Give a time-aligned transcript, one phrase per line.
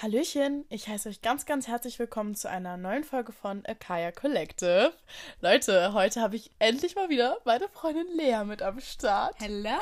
[0.00, 4.92] Hallöchen, ich heiße euch ganz, ganz herzlich willkommen zu einer neuen Folge von Akaya Collective.
[5.40, 9.34] Leute, heute habe ich endlich mal wieder meine Freundin Lea mit am Start.
[9.40, 9.76] Hello!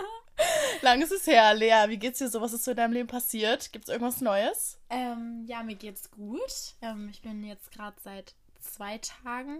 [0.80, 1.90] Lang ist es her, Lea.
[1.90, 2.40] Wie geht's dir so?
[2.40, 3.70] Was ist so in deinem Leben passiert?
[3.70, 4.78] Gibt's irgendwas Neues?
[4.88, 6.74] Ähm, ja, mir geht's gut.
[6.80, 9.58] Ähm, ich bin jetzt gerade seit zwei Tagen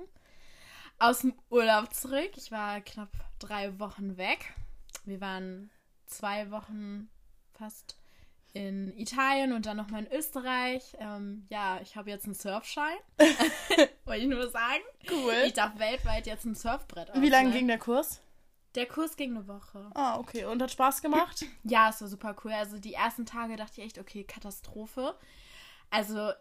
[0.99, 2.31] aus dem Urlaub zurück.
[2.37, 4.55] Ich war knapp drei Wochen weg.
[5.05, 5.71] Wir waren
[6.07, 7.11] zwei Wochen
[7.53, 7.99] fast
[8.55, 10.83] in Italien und dann nochmal in Österreich.
[10.99, 12.97] Ähm, ja, ich habe jetzt einen Surfschein.
[14.05, 14.83] Wollte ich nur sagen.
[15.11, 15.35] Cool.
[15.47, 17.53] Ich darf weltweit jetzt ein Surfbrett Wie lange ausleihen.
[17.53, 18.21] ging der Kurs?
[18.75, 19.91] Der Kurs ging eine Woche.
[19.95, 20.45] Ah, okay.
[20.45, 21.45] Und hat Spaß gemacht?
[21.65, 22.53] Ja, es war super cool.
[22.53, 25.15] Also die ersten Tage dachte ich echt, okay, Katastrophe.
[25.91, 26.33] Also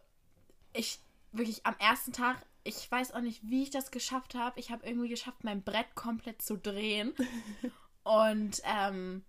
[0.74, 1.00] ich
[1.32, 4.60] wirklich am ersten Tag, ich weiß auch nicht, wie ich das geschafft habe.
[4.60, 7.14] Ich habe irgendwie geschafft, mein Brett komplett zu drehen.
[8.04, 9.24] Und ähm,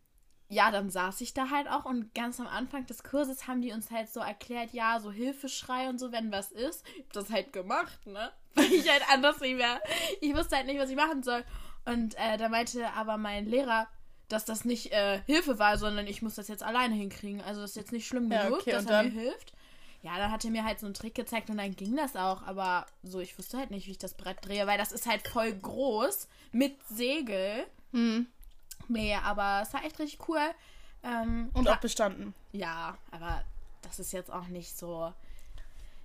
[0.53, 3.73] ja, dann saß ich da halt auch und ganz am Anfang des Kurses haben die
[3.73, 6.85] uns halt so erklärt, ja, so Hilfeschrei und so, wenn was ist.
[6.95, 8.31] Ich hab das halt gemacht, ne?
[8.55, 9.81] Weil ich halt anders nicht mehr.
[10.21, 11.43] Ich wusste halt nicht, was ich machen soll.
[11.87, 13.89] Und äh, da meinte aber mein Lehrer,
[14.29, 17.41] dass das nicht äh, Hilfe war, sondern ich muss das jetzt alleine hinkriegen.
[17.41, 19.55] Also das ist jetzt nicht schlimm Ja, genug, okay, dass er mir hilft.
[20.03, 22.43] Ja, dann hat er mir halt so einen Trick gezeigt und dann ging das auch.
[22.43, 25.27] Aber so, ich wusste halt nicht, wie ich das Brett drehe, weil das ist halt
[25.29, 27.65] voll groß mit Segel.
[27.93, 28.27] Hm.
[28.93, 30.41] Nee, aber es war echt richtig cool.
[31.03, 32.35] Ähm, Und auch bestanden.
[32.53, 33.43] ja, aber
[33.83, 35.13] das ist jetzt auch nicht so.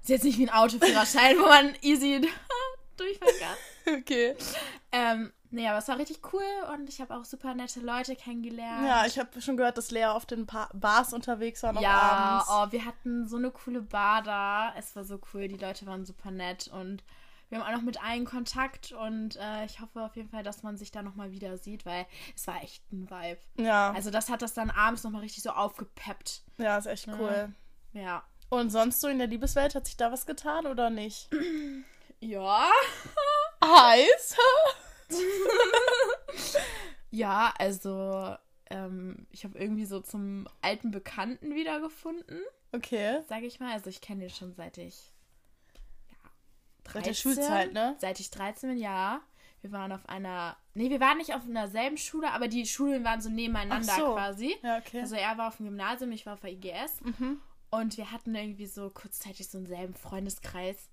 [0.01, 2.21] Ist jetzt nicht wie ein Autoführerschein, wo man easy
[2.97, 3.57] durchfahren kann.
[3.99, 4.35] Okay.
[4.91, 6.43] Ähm, nee, aber es war richtig cool
[6.73, 8.85] und ich habe auch super nette Leute kennengelernt.
[8.85, 12.41] Ja, ich habe schon gehört, dass Lea auf den pa Bars unterwegs war, noch ja,
[12.41, 12.47] abends.
[12.51, 14.73] oh, wir hatten so eine coole Bar da.
[14.77, 17.01] Es war so cool, die Leute waren super nett und
[17.49, 20.63] wir haben auch noch mit allen Kontakt und äh, ich hoffe auf jeden Fall, dass
[20.63, 23.39] man sich da nochmal wieder sieht, weil es war echt ein Vibe.
[23.57, 26.43] Ja, Also das hat das dann abends nochmal richtig so aufgepeppt.
[26.57, 27.53] ja, ist echt cool.
[27.93, 28.23] Ja.
[28.49, 31.29] Und sonst so in der Liebeswelt, hat sich da was getan oder nicht?
[32.19, 32.67] Ja.
[33.63, 34.35] Heiß?
[37.09, 38.35] Ja, also
[38.69, 42.41] ähm, ich habe irgendwie so zum alten Bekannten wiedergefunden,
[42.73, 43.21] Okay.
[43.29, 43.71] sage ich mal.
[43.73, 45.16] Also ich kenne den schon seit ich ja,
[46.87, 47.95] 13, Seit der Schulzeit, ne?
[47.99, 49.21] Seit ich 13 bin, ja.
[49.61, 53.03] Wir waren auf einer, nee, wir waren nicht auf einer selben Schule, aber die Schulen
[53.03, 54.13] waren so nebeneinander Ach so.
[54.13, 54.55] quasi.
[54.61, 55.01] Ja, okay.
[55.01, 57.01] Also er war auf dem Gymnasium, ich war auf der IGS.
[57.01, 57.41] Mhm.
[57.69, 60.89] Und wir hatten irgendwie so kurzzeitig so einen selben Freundeskreis.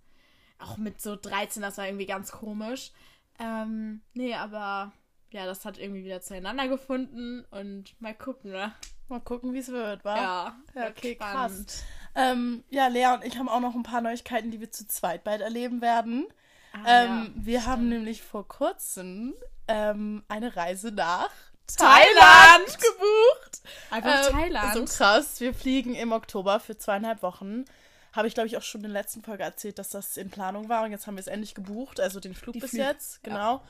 [0.58, 2.92] Auch mit so 13, das war irgendwie ganz komisch.
[3.38, 4.92] Ähm, nee, aber
[5.30, 8.72] ja, das hat irgendwie wieder zueinander gefunden und mal gucken, ne?
[9.08, 10.16] Mal gucken, wie es wird, wa?
[10.16, 11.84] Ja, Ja, okay, krass.
[12.14, 15.24] Ähm, ja, Lea und ich haben auch noch ein paar Neuigkeiten, die wir zu zweit
[15.24, 16.26] bald erleben werden.
[16.72, 19.34] Ah, ähm, ja, wir haben nämlich vor kurzem
[19.68, 21.30] ähm, eine Reise nach
[21.76, 22.04] Thailand!
[22.18, 23.62] Thailand gebucht.
[23.90, 24.74] Einfach Ähm, Thailand.
[24.74, 25.40] So krass.
[25.40, 27.64] Wir fliegen im Oktober für zweieinhalb Wochen.
[28.12, 30.68] Habe ich, glaube ich, auch schon in der letzten Folge erzählt, dass das in Planung
[30.68, 30.84] war.
[30.84, 32.00] Und jetzt haben wir es endlich gebucht.
[32.00, 33.20] Also den Flug Die bis Flug, jetzt.
[33.26, 33.32] ja.
[33.32, 33.62] Genau.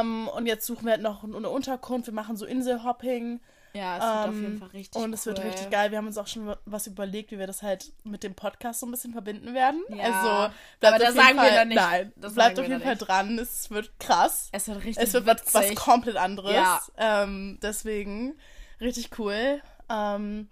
[0.00, 2.06] Ähm, und jetzt suchen wir halt noch eine Unterkunft.
[2.08, 3.40] Wir machen so Inselhopping.
[3.74, 5.46] Ja, es wird auf Ähm, jeden Fall richtig Und es wird cool.
[5.46, 5.90] richtig geil.
[5.90, 8.86] Wir haben uns auch schon was überlegt, wie wir das halt mit dem Podcast so
[8.86, 9.82] ein bisschen verbinden werden.
[9.88, 10.04] Ja.
[10.04, 11.76] Also, Aber auf jeden sagen wir Fall, noch nicht.
[11.76, 13.38] Nein, Das bleibt auf jeden Fall noch dran.
[13.38, 14.48] Es wird krass.
[14.52, 15.76] Es wird richtig Es wird was, was witzig.
[15.78, 16.54] komplett anderes.
[16.54, 16.80] Ja.
[16.96, 18.38] Ähm, deswegen
[18.80, 19.62] richtig cool.
[19.88, 20.48] Ähm,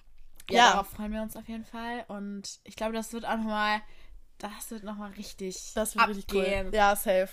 [0.50, 2.04] Ja, ja, darauf freuen wir uns auf jeden Fall.
[2.08, 3.80] Und ich glaube, das wird auch nochmal,
[4.38, 6.40] das wird nochmal richtig das wird richtig cool.
[6.40, 6.72] abgehen.
[6.72, 7.28] Ja, safe.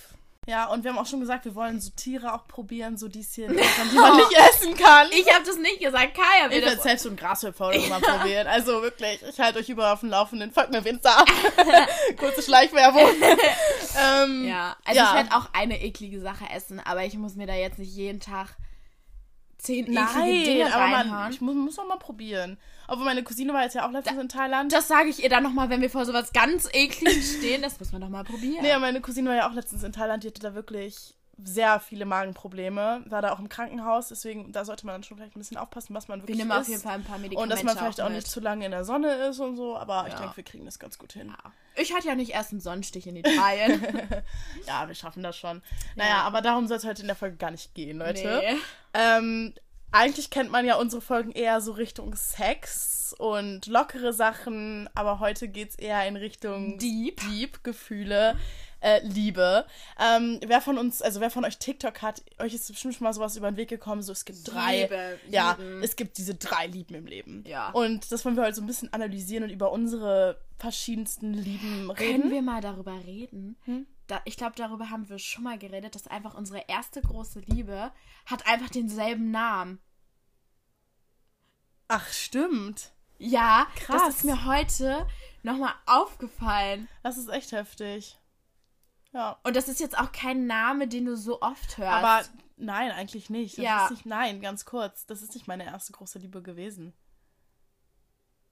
[0.47, 3.19] Ja, und wir haben auch schon gesagt, wir wollen so Tiere auch probieren, so die
[3.19, 5.08] es hier in Deutschland, die man nicht essen kann.
[5.12, 6.69] Ich habe das nicht gesagt, Kaya will Ich das.
[6.72, 8.47] werde selbst so einen Grashüpfer oder so mal probieren.
[8.47, 10.52] Also wirklich, ich halte euch überall auf dem Laufenden.
[10.53, 11.25] Folgt mir Insta.
[12.18, 13.02] Kurze Schleichwerbung.
[14.24, 15.09] ähm, Ja, also Ja.
[15.09, 18.19] ich werde auch eine eklige Sache essen, aber ich muss mir da jetzt nicht jeden
[18.22, 18.56] Tag
[19.57, 22.57] zehn eklige Nein, Dinge aber man, ich muss, muss auch mal probieren.
[22.88, 24.72] Obwohl meine Cousine war jetzt ja auch letztens in Thailand.
[24.72, 27.62] das sage ich ihr dann nochmal, wenn wir vor sowas ganz ekligem stehen.
[27.62, 28.62] Das muss man doch mal probieren.
[28.62, 32.06] Nee, meine Cousine war ja auch letztens in Thailand, die hatte da wirklich sehr viele
[32.06, 35.58] Magenprobleme, war da auch im Krankenhaus, deswegen da sollte man dann schon vielleicht ein bisschen
[35.58, 36.62] aufpassen, was man wir wirklich nehmen isst.
[36.62, 38.16] auf jeden Fall ein paar Medikamente und dass man vielleicht auch mit.
[38.16, 40.19] nicht zu lange in der Sonne ist und so, aber ich Ja.
[40.22, 41.28] denke, wir kriegen das ganz gut hin.
[41.28, 41.51] Ja.
[41.80, 43.81] Ich hatte ja nicht erst einen Sonnenstich in Italien.
[44.68, 45.62] Ja, wir schaffen das schon.
[45.95, 48.42] Naja, aber darum soll es heute in der Folge gar nicht gehen, Leute.
[48.44, 48.57] Nee.
[48.94, 49.54] Ähm,
[49.92, 55.48] eigentlich kennt man ja unsere Folgen eher so Richtung Sex und lockere Sachen, aber heute
[55.48, 57.22] geht es eher in Richtung Deep.
[57.22, 58.36] Deep Gefühle,
[58.79, 59.65] äh, Liebe.
[60.00, 63.13] Ähm, wer von uns, also wer von euch TikTok hat, euch ist bestimmt schon mal
[63.13, 65.83] sowas über den Weg gekommen, so es gibt drei, Liebe, ja, Lieben.
[65.83, 67.44] es gibt diese drei Lieben im Leben.
[67.47, 67.69] Ja.
[67.71, 72.21] Und das wollen wir heute so ein bisschen analysieren und über unsere verschiedensten Lieben reden.
[72.21, 73.57] Können wir mal darüber reden?
[73.65, 73.88] Hm?
[74.07, 77.91] Da, ich glaube, darüber haben wir schon mal geredet, dass einfach unsere erste große Liebe
[78.25, 79.80] hat einfach denselben Namen.
[81.89, 82.91] Ach, stimmt.
[83.18, 84.01] Ja, Krass.
[84.06, 85.07] das ist mir heute
[85.44, 86.88] nochmal aufgefallen.
[87.03, 88.18] Das ist echt heftig.
[89.13, 89.39] Ja.
[89.44, 91.92] Und das ist jetzt auch kein Name, den du so oft hörst.
[92.04, 92.21] Aber
[92.57, 93.57] nein, eigentlich nicht.
[93.57, 93.83] Das Ja.
[93.86, 95.06] ist nicht, nein, ganz kurz.
[95.06, 96.94] Das ist nicht meine erste große Liebe gewesen.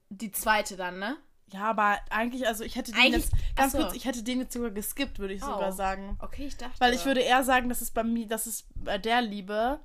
[0.08, 1.16] die zweite dann, ne?
[1.52, 3.84] Ja, aber eigentlich, also ich hätte den Eigentlich- jetzt, ganz ach so.
[3.84, 5.46] kurz, ich hätte den jetzt sogar geskippt, würde ich Oh.
[5.46, 6.16] sogar sagen.
[6.20, 6.78] Okay, ich dachte.
[6.78, 9.80] Weil ich würde eher sagen, dass es bei mir, dass es bei der Liebe,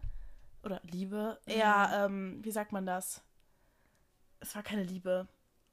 [0.63, 3.21] oder Liebe, eher, ähm, wie sagt man das?
[4.39, 5.27] Es war keine Liebe.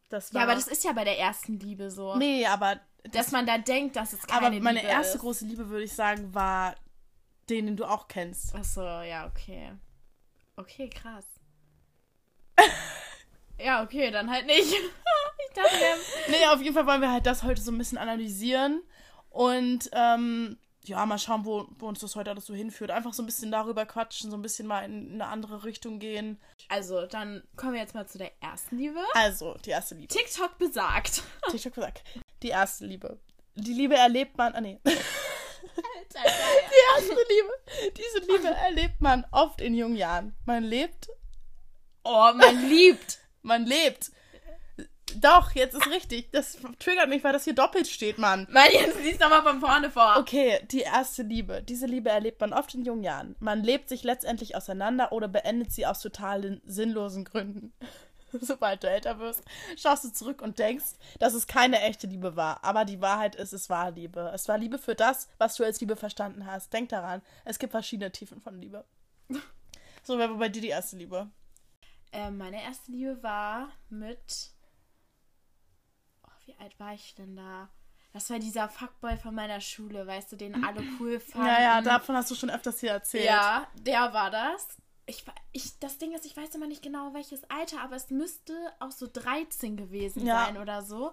[0.09, 2.17] Das war, Ja, aber das ist ja bei der ersten Liebe so.
[2.17, 5.21] Nee, aber, Dass man da denkt, dass es keine aber meine Liebe erste ist.
[5.21, 6.75] große Liebe, würde ich sagen, war
[7.49, 8.55] den, den du auch kennst.
[8.55, 9.73] Achso, ja, okay.
[10.56, 11.25] Okay, krass.
[13.59, 14.73] ja, okay, dann halt nicht.
[14.73, 16.00] ich dachte, wir haben...
[16.29, 18.83] Nee, auf jeden Fall wollen wir halt das heute so ein bisschen analysieren
[19.31, 20.59] und ähm,
[20.89, 22.91] ja, mal schauen, wo, wo uns das heute alles so hinführt.
[22.91, 26.41] Einfach so ein bisschen darüber quatschen, so ein bisschen mal in eine andere Richtung gehen.
[26.69, 29.00] Also, dann kommen wir jetzt mal zu der ersten Liebe.
[29.12, 30.09] Also, die erste Liebe.
[30.09, 31.23] TikTok besagt.
[31.50, 32.03] TikTok gesagt.
[32.43, 33.19] Die erste Liebe.
[33.55, 34.55] Die Liebe erlebt man.
[34.55, 34.79] Ah, nee.
[34.85, 36.31] Alter,
[36.70, 37.93] Die erste Liebe.
[37.96, 40.35] Diese Liebe erlebt man oft in jungen Jahren.
[40.44, 41.08] Man lebt,
[42.05, 43.19] Oh, man liebt.
[43.43, 44.11] man lebt.
[45.17, 46.31] Doch, jetzt ist richtig.
[46.32, 48.46] Das triggert mich, weil das hier doppelt steht, Mann.
[48.50, 50.17] Mann, jetzt liest nochmal von vorne vor.
[50.19, 51.62] Okay, die erste Liebe.
[51.62, 53.35] Diese Liebe erlebt man oft in jungen Jahren.
[53.40, 57.73] Man lebt sich letztendlich auseinander oder beendet sie aus total sinnlosen Gründen.
[58.41, 59.43] Sobald du älter wirst,
[59.77, 62.63] schaust du zurück und denkst, dass es keine echte Liebe war.
[62.65, 64.31] Aber die Wahrheit ist, es war Liebe.
[64.35, 66.73] Es war Liebe für das, was du als Liebe verstanden hast.
[66.73, 68.85] Denk daran, es gibt verschiedene Tiefen von Liebe.
[70.05, 71.29] So, wer war bei dir die erste Liebe?
[72.13, 74.53] Äh, meine erste Liebe war mit.
[76.23, 77.69] Oh, wie alt war ich denn da?
[78.15, 81.47] Das war dieser Fuckboy von meiner Schule, weißt du, den alle cool fanden.
[81.47, 83.27] Ja, ja, davon hast du schon öfters hier erzählt.
[83.27, 84.69] Ja, der war das.
[85.09, 88.53] Ich, ich, das Ding ist, ich weiß immer nicht genau welches Alter, aber es müsste
[88.79, 90.45] auch so 13 gewesen Ja.
[90.45, 91.13] sein oder so.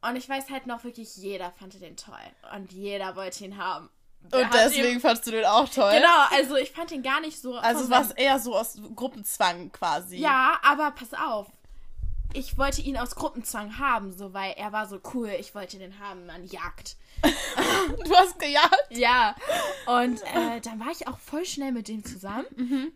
[0.00, 2.16] Und ich weiß halt noch wirklich, jeder fand den toll.
[2.56, 3.88] Und jeder wollte ihn haben.
[4.32, 5.92] Der Und deswegen fandst du den auch toll.
[5.92, 7.56] Ihn, genau, also ich fand ihn gar nicht so.
[7.56, 10.16] Also war es eher so aus Gruppenzwang quasi.
[10.16, 11.46] Ja, aber pass auf.
[12.34, 15.30] Ich wollte ihn aus Gruppenzwang haben, so weil er war so cool.
[15.38, 16.96] Ich wollte den haben, man jagt.
[18.04, 18.86] Du hast gejagt.
[18.90, 19.34] Ja.
[19.86, 22.46] Und äh, dann war ich auch voll schnell mit dem zusammen.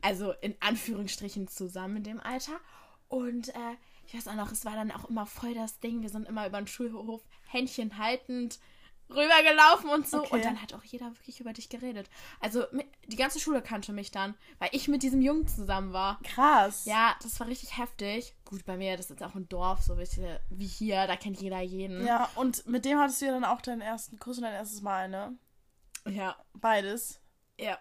[0.03, 2.59] Also in Anführungsstrichen zusammen in dem Alter.
[3.09, 6.03] Und äh, ich weiß auch noch, es war dann auch immer voll das Ding.
[6.03, 8.59] Wir sind immer über den Schulhof Händchen haltend
[9.11, 10.19] rübergelaufen und so.
[10.19, 10.35] Okay.
[10.35, 12.09] Und dann hat auch jeder wirklich über dich geredet.
[12.41, 12.65] Also
[13.07, 16.21] die ganze Schule kannte mich dann, weil ich mit diesem Jungen zusammen war.
[16.23, 16.85] Krass.
[16.85, 18.35] Ja, das war richtig heftig.
[18.45, 20.07] Gut, bei mir, das ist auch ein Dorf, so wie
[20.51, 22.07] wie hier, da kennt jeder jeden.
[22.07, 24.83] Ja, und mit dem hattest du ja dann auch deinen ersten Kuss und dein erstes
[24.83, 25.37] Mal, ne?
[26.09, 26.37] Ja.
[26.55, 27.21] Beides.
[27.59, 27.79] Ja.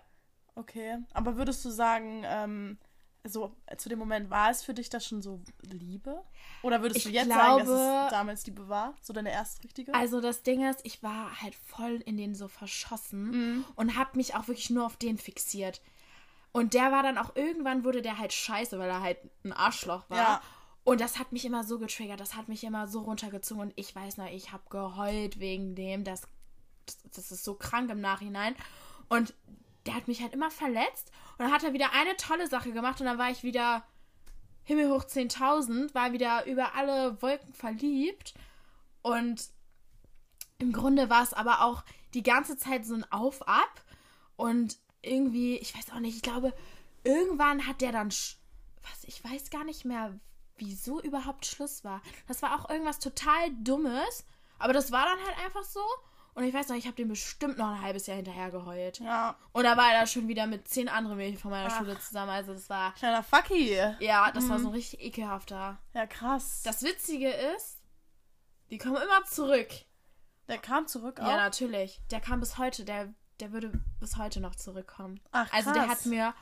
[0.55, 0.97] Okay.
[1.13, 2.79] Aber würdest du sagen, ähm,
[3.27, 6.23] so zu dem Moment war es für dich das schon so Liebe?
[6.63, 8.93] Oder würdest Ich du jetzt sagen, dass glaube- es damals Liebe war?
[9.01, 9.93] So deine erste richtige?
[9.93, 13.65] Also das Ding ist, ich war halt voll in den so verschossen Mhm.
[13.75, 15.81] und hab mich auch wirklich nur auf den fixiert.
[16.51, 20.09] Und der war dann auch, irgendwann wurde der halt scheiße, weil er halt ein Arschloch
[20.09, 20.17] war.
[20.17, 20.41] Ja.
[20.85, 23.93] Und das hat mich immer so getriggert, das hat mich immer so runtergezogen und ich
[23.95, 26.21] weiß noch, ich habe geheult wegen dem, das,
[27.15, 28.55] das ist so krank im Nachhinein.
[29.09, 29.33] Und
[29.87, 32.99] der hat mich halt immer verletzt und dann hat er wieder eine tolle Sache gemacht
[32.99, 33.85] und dann war ich wieder
[34.63, 38.33] himmelhoch 10.000, war wieder über alle Wolken verliebt
[39.01, 39.49] und
[40.57, 43.83] im Grunde war es aber auch die ganze Zeit so ein Auf-Ab
[44.37, 46.53] und irgendwie, ich weiß auch nicht, ich glaube,
[47.03, 50.19] irgendwann hat der dann, was, ich weiß gar nicht mehr,
[50.57, 52.01] wieso überhaupt Schluss war.
[52.27, 54.25] Das war auch irgendwas total Dummes,
[54.57, 55.83] aber das war dann halt einfach so.
[56.35, 58.99] Und ich weiß noch, ich habe den bestimmt noch ein halbes Jahr hinterher geheult.
[58.99, 59.35] ja.
[59.53, 61.77] Und da war er schon wieder mit zehn anderen Mädchen von meiner Ach.
[61.77, 62.29] Schule zusammen.
[62.31, 63.73] Also das war, Kleiner Fucky.
[63.99, 65.77] ja, das war so ein richtig ekelhafter.
[65.93, 66.61] Ja, krass.
[66.65, 67.79] Das Witzige ist,
[68.69, 69.69] die kommen immer zurück.
[70.49, 71.27] Der kam zurück auch.
[71.27, 72.01] Ja, natürlich.
[72.11, 72.83] Der kam bis heute.
[72.85, 75.19] Der, der würde bis heute noch zurückkommen.
[75.31, 75.99] Ach, Also der krass.
[75.99, 76.33] hat mir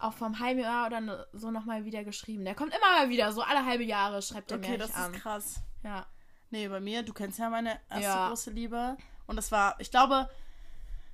[0.00, 2.44] auch vom halben Jahr oder so nochmal wieder geschrieben.
[2.44, 4.96] Der kommt immer mal wieder, so alle halbe Jahre schreibt er Okay, mir das nicht
[4.98, 5.12] ist an.
[5.12, 5.60] krass.
[5.84, 6.06] Ja.
[6.50, 8.28] Nee, bei mir, du kennst ja meine erste Ja.
[8.28, 8.96] große Liebe.
[9.26, 10.28] Und das war, ich glaube,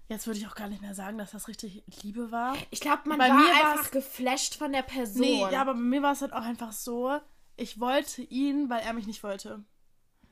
[0.08, 2.54] jetzt würde ich auch gar nicht mehr sagen, dass das richtig Liebe war.
[2.70, 5.20] Ich glaube, man Bei war mir einfach geflasht von der Person.
[5.20, 7.18] Nee, ja, aber bei mir war es halt auch einfach so,
[7.56, 9.62] ich wollte ihn, weil er mich nicht wollte.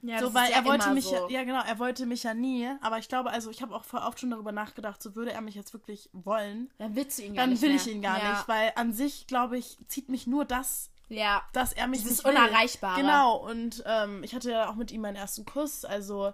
[0.02, 1.28] Ja, so, das weil ist ja er wollte mich so.
[1.30, 4.00] ja, genau, er wollte mich ja nie, aber ich glaube, also ich habe auch voll
[4.00, 7.34] oft schon darüber nachgedacht, so würde er mich jetzt wirklich wollen, Dann willst du ihn
[7.34, 7.76] gar dann nicht will mehr.
[7.80, 8.32] ich ihn gar ja.
[8.32, 11.42] nicht, weil an sich, glaube ich, zieht mich nur das, Ja.
[11.54, 12.36] dass er mich Dieses nicht will.
[12.36, 13.00] Unerreichbare.
[13.00, 16.32] Genau, und ähm, ich hatte ja auch mit ihm meinen ersten Kuss, also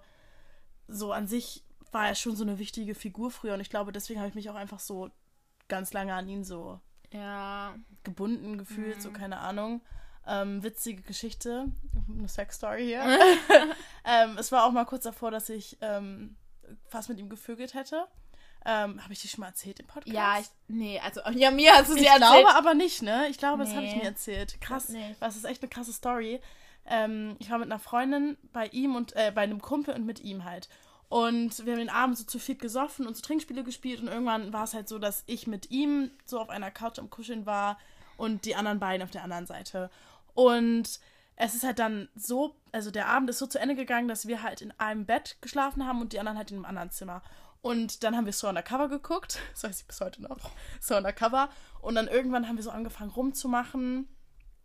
[0.88, 4.18] so an sich war er schon so eine wichtige Figur früher und ich glaube, deswegen
[4.20, 5.10] habe ich mich auch einfach so
[5.68, 6.80] ganz lange an ihn so
[7.12, 7.74] Ja.
[8.02, 9.00] gebunden gefühlt, Mhm.
[9.00, 9.80] so keine Ahnung.
[10.26, 11.66] Ähm, witzige Geschichte,
[12.08, 13.02] eine Sex-Story hier.
[14.04, 16.36] ähm, es war auch mal kurz davor, dass ich ähm,
[16.86, 18.06] fast mit ihm gevögelt hätte.
[18.64, 20.14] Ähm, Habe ich dir schon mal erzählt im Podcast?
[20.14, 22.30] Ja, ich, nee, also, ja, mir hast du sie ich erzählt.
[22.30, 23.26] glaube aber nicht, ne?
[23.28, 23.98] Ich glaube, das habe ich Nee.
[23.98, 24.60] mir erzählt.
[24.60, 24.88] Krass.
[24.90, 25.20] Nicht.
[25.20, 26.40] Das ist echt eine krasse Story.
[26.86, 30.20] Ähm, ich war mit einer Freundin bei ihm und äh, bei einem Kumpel und mit
[30.20, 30.68] ihm halt.
[31.08, 34.52] Und wir haben den Abend so zu viel gesoffen und so Trinkspiele gespielt und irgendwann
[34.52, 37.78] war es halt so, dass ich mit ihm so auf einer Couch am Kuscheln war
[38.16, 39.90] und die anderen beiden auf der anderen Seite.
[40.34, 41.00] Und
[41.36, 44.42] es ist halt dann so, also der Abend ist so zu Ende gegangen, dass wir
[44.42, 47.22] halt in einem Bett geschlafen haben und die anderen halt in einem anderen Zimmer.
[47.62, 50.38] Und dann haben wir So Undercover geguckt, das weiß ich bis heute noch,
[50.80, 51.48] So Undercover.
[51.80, 54.08] Und dann irgendwann haben wir so angefangen rumzumachen.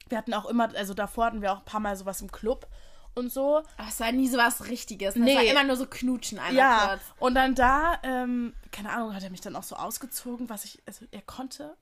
[0.10, 2.68] Wir hatten auch immer, also davor hatten wir auch ein paar Mal sowas im Club
[3.16, 3.58] und so.
[3.78, 5.16] Aber es war nie so was Richtiges.
[5.16, 5.26] Ne?
[5.26, 5.32] Nee.
[5.32, 7.02] Es war immer nur so Knutschen einmal Ja, kurz.
[7.20, 10.82] und dann da, ähm, keine Ahnung, hat er mich dann auch so ausgezogen, was ich,
[10.86, 11.76] also er konnte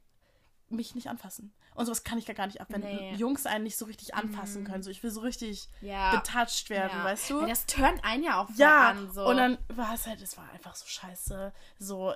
[0.69, 1.53] mich nicht anfassen.
[1.75, 3.13] Und sowas kann ich gar nicht ab, wenn Nee.
[3.15, 4.81] Jungs einen nicht so richtig anfassen können.
[4.81, 6.15] So, ich will so richtig Ja.
[6.15, 7.03] getouched werden, ja.
[7.03, 7.41] weißt du?
[7.41, 9.11] Ja, das turnt einen ja auch Ja, an.
[9.11, 9.25] So.
[9.27, 11.51] und dann war es halt, es war einfach so scheiße.
[11.79, 12.13] So,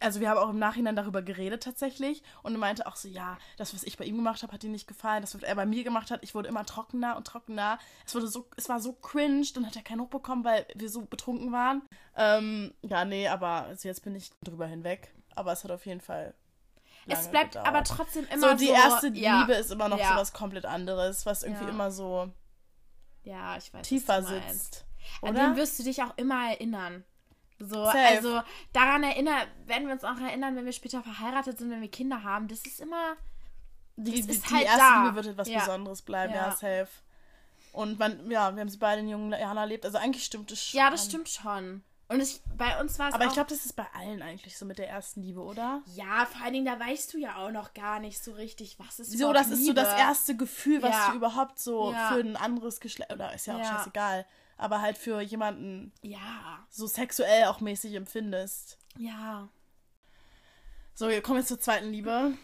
[0.00, 3.38] also wir haben auch im Nachhinein darüber geredet tatsächlich und er meinte auch so, ja,
[3.56, 5.22] das, was ich bei ihm gemacht habe, hat ihm nicht gefallen.
[5.22, 7.78] Das, was er bei mir gemacht hat, ich wurde immer trockener und trockener.
[8.06, 10.88] Es wurde so, es war so cringe, dann hat er keinen Hoch bekommen, weil wir
[10.88, 11.82] so betrunken waren.
[12.16, 15.12] Ähm, ja, nee, aber also jetzt bin ich drüber hinweg.
[15.36, 16.34] Aber es hat auf jeden Fall.
[17.06, 17.68] es bleibt gedauert.
[17.68, 20.10] aber trotzdem immer so die so, erste ja, Liebe ist immer noch ja.
[20.10, 21.70] so was komplett anderes, was irgendwie Ja.
[21.70, 22.30] immer so
[23.22, 23.86] Ja, ich weiß.
[23.86, 24.84] tiefer sitzt.
[25.22, 27.04] An den wirst du dich auch immer erinnern.
[27.62, 27.98] So, Safe.
[27.98, 31.90] also daran erinnern, werden wir uns auch erinnern, wenn wir später verheiratet sind, wenn wir
[31.90, 32.48] Kinder haben.
[32.48, 33.16] Das ist immer.
[33.96, 35.00] die, die, die halt erste.
[35.02, 35.58] Liebe wird etwas Ja.
[35.58, 36.50] Besonderes bleiben, ja, Ja.
[36.52, 36.88] safe.
[37.72, 39.84] Und man, ja, wir haben sie beide in jungen Jahren erlebt.
[39.84, 40.78] Also eigentlich stimmt es schon.
[40.80, 41.84] Ja, das stimmt schon.
[42.08, 44.64] Und ich, bei uns war es Aber ich glaube, das ist bei allen eigentlich so
[44.64, 45.82] mit der ersten Liebe, oder?
[45.94, 48.98] ja, vor allen Dingen, da weißt du ja auch noch gar nicht so richtig, was
[48.98, 50.00] ist So, das ist so das Liebe.
[50.00, 51.10] erste Gefühl, was Ja.
[51.10, 52.08] du überhaupt so Ja.
[52.08, 54.26] für ein anderes Geschlecht, oder ist ja auch scheißegal,
[54.60, 58.78] aber halt für jemanden Ja, so sexuell auch mäßig empfindest.
[58.98, 59.48] ja.
[60.94, 62.34] So, wir kommen jetzt zur zweiten Liebe.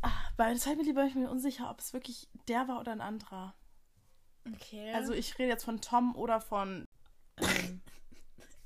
[0.00, 2.92] Ah, Bei der zweiten Liebe bin ich mir unsicher, ob es wirklich der war oder
[2.92, 3.54] ein anderer.
[4.54, 4.90] Okay.
[4.94, 6.86] Also ich rede jetzt von Tom oder von.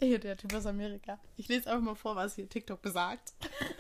[0.05, 1.19] Ey, der Typ aus Amerika.
[1.39, 3.33] Ich lese einfach mal vor, was hier TikTok besagt.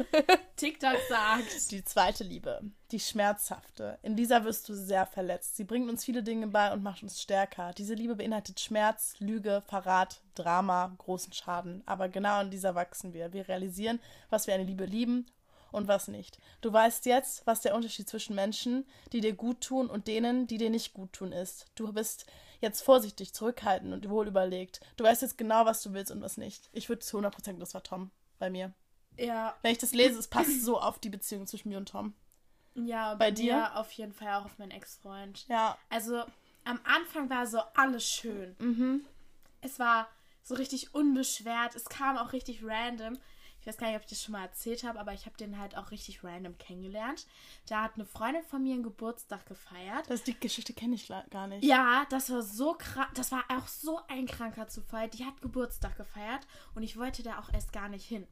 [0.57, 1.71] TikTok sagt.
[1.71, 2.62] Die zweite Liebe,
[2.93, 3.99] die schmerzhafte.
[4.00, 5.57] In dieser wirst du sehr verletzt.
[5.57, 7.73] Sie bringt uns viele Dinge bei und macht uns stärker.
[7.76, 11.83] Diese Liebe beinhaltet Schmerz, Lüge, Verrat, Drama, großen Schaden.
[11.85, 13.35] Aber genau in dieser wachsen wir.
[13.35, 14.00] Wir realisieren,
[14.31, 15.26] was wir eine Liebe lieben
[15.73, 16.38] und was nicht.
[16.62, 20.57] Du weißt jetzt, was der Unterschied zwischen Menschen, die dir gut tun und denen, die
[20.57, 21.66] dir nicht gut tun, ist.
[21.75, 22.25] Du bist
[22.64, 24.80] jetzt vorsichtig, zurückhaltend und wohl überlegt.
[24.97, 26.68] Du weißt jetzt genau, was du willst und was nicht.
[26.73, 28.73] Ich würde zu 100% sagen, das war Tom bei mir.
[29.16, 32.14] Ja, Wenn ich das lese, es passt so auf die Beziehung zwischen mir und Tom.
[32.75, 33.54] ja, Bei bei dir?
[33.54, 35.47] dir auf jeden Fall auch auf meinen Ex-Freund.
[35.47, 35.78] Ja.
[35.88, 36.25] Also
[36.64, 38.56] am Anfang war so alles schön.
[38.59, 39.04] Mhm.
[39.61, 40.09] Es war
[40.42, 41.75] so richtig unbeschwert.
[41.76, 43.18] Es kam auch richtig random.
[43.64, 45.59] Ich weiß gar nicht, ob ich das schon mal erzählt habe, aber ich habe den
[45.59, 47.26] halt auch richtig random kennengelernt.
[47.66, 50.04] Da hat eine Freundin von mir einen Geburtstag gefeiert.
[50.11, 51.64] Das die Geschichte kenne ich gar nicht.
[51.64, 53.09] Ja, das war so krank.
[53.14, 55.09] Das war auch so ein kranker Zufall.
[55.09, 58.26] Die hat Geburtstag gefeiert und ich wollte da auch erst gar nicht hin.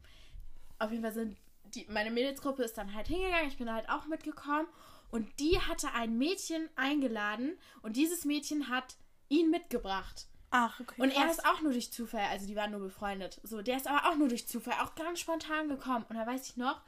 [0.79, 3.49] Auf jeden Fall sind die, meine Mädelsgruppe ist dann halt hingegangen.
[3.49, 4.69] Ich bin da halt auch mitgekommen
[5.11, 8.97] und die hatte ein Mädchen eingeladen und dieses Mädchen hat
[9.31, 10.27] ihn mitgebracht.
[10.52, 11.00] Ach, okay.
[11.00, 13.40] Und er ist auch nur durch Zufall, also die waren nur befreundet.
[13.42, 16.04] So, der ist aber auch nur durch Zufall, auch ganz spontan gekommen.
[16.11, 16.82] Und da weiß ich noch,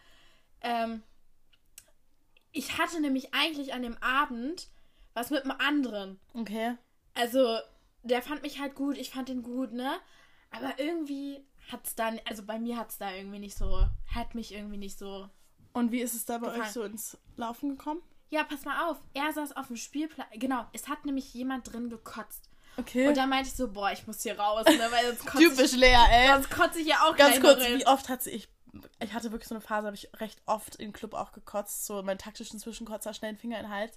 [0.61, 1.03] ähm,
[2.53, 4.69] ich hatte nämlich eigentlich an dem Abend
[5.15, 6.21] was mit einem anderen.
[6.35, 6.77] Okay.
[7.15, 7.59] Also,
[8.03, 9.99] der fand mich halt gut, ich fand ihn gut, ne?
[10.51, 11.43] Aber irgendwie
[11.73, 15.29] hat's dann, also bei mir hat's da irgendwie nicht so, hat mich irgendwie nicht so.
[15.73, 16.63] Und wie ist es da bei Gefallen.
[16.63, 18.03] euch so ins Laufen gekommen?
[18.29, 21.89] Ja, pass mal auf, er saß auf dem Spielplatz, genau, es hat nämlich jemand drin
[21.89, 22.51] gekotzt.
[22.77, 23.09] Okay.
[23.09, 25.49] Und dann meinte ich so, boah, ich muss hier raus, ne, weil sonst kotze ich,
[25.51, 26.29] Typisch Lea, ey.
[26.33, 27.79] sonst kotze ich ja auch Ganz kurz, rein.
[27.79, 28.49] wie oft hatte ich.
[29.01, 31.87] Ich hatte wirklich so eine Phase, habe ich recht oft im Club auch gekotzt.
[31.87, 33.97] So meinen taktischen Zwischenkotzer, schnell den Finger in den Hals.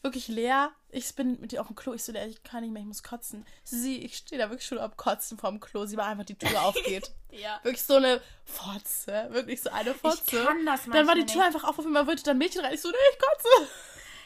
[0.00, 0.70] Wirklich leer.
[0.90, 1.92] Ich bin mit ihr auf dem Klo.
[1.94, 3.44] Ich so, Lea, ich kann nicht mehr, ich muss kotzen.
[3.64, 5.84] Sie, ich stehe da wirklich schon am Kotzen vorm Klo.
[5.86, 7.10] Sie war einfach, die Tür aufgeht.
[7.34, 7.58] Ja.
[7.64, 9.26] Wirklich so eine Fotze.
[9.30, 10.44] Wirklich so eine Fotze.
[10.44, 12.72] kann das Dann war die manchmal Tür einfach auf, auf einmal wollte dann Mädchen rein.
[12.74, 13.68] Ich so, nee, ich kotze.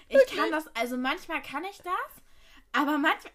[0.08, 1.94] Ich kann das, also manchmal kann ich das,
[2.72, 3.32] aber manchmal,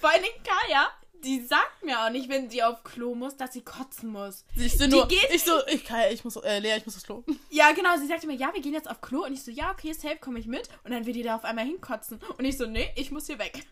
[0.00, 0.88] vor Dingen Kaya,
[1.24, 4.44] die sagt mir auch nicht, wenn sie auf Klo muss, dass sie kotzen muss.
[4.56, 7.04] Ich so, nur, geht- ich so, ich kann, ich muss, äh, Lea, ich muss aufs
[7.04, 7.22] Klo.
[7.50, 9.70] Ja, genau, sie sagte mir, ja, wir gehen jetzt auf Klo und ich so, ja,
[9.70, 12.56] okay, safe, komme ich mit und dann will die da auf einmal hinkotzen und ich
[12.56, 13.66] so, nee, ich muss hier weg.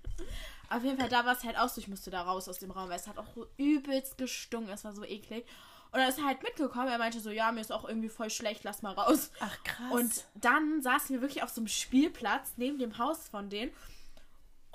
[0.69, 2.71] Auf jeden Fall, da war es halt auch so, ich musste da raus aus dem
[2.71, 5.47] Raum, weil es hat auch so übelst gestunken, es war so eklig.
[5.91, 6.89] Und dann ist er halt mitgekommen.
[6.89, 9.31] Er meinte so, ja, mir ist auch irgendwie voll schlecht, lass mal raus.
[9.41, 9.91] Ach, krass.
[9.91, 13.73] Und dann saßen wir wirklich auf so einem Spielplatz neben dem Haus von denen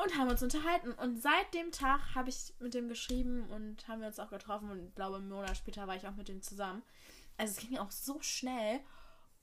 [0.04, 0.92] und haben uns unterhalten.
[0.94, 4.70] Und seit dem Tag habe ich mit dem geschrieben und haben wir uns auch getroffen.
[4.70, 6.84] Und ich glaube, einen Monat später war ich auch mit dem zusammen.
[7.38, 8.80] Also es ging auch so schnell.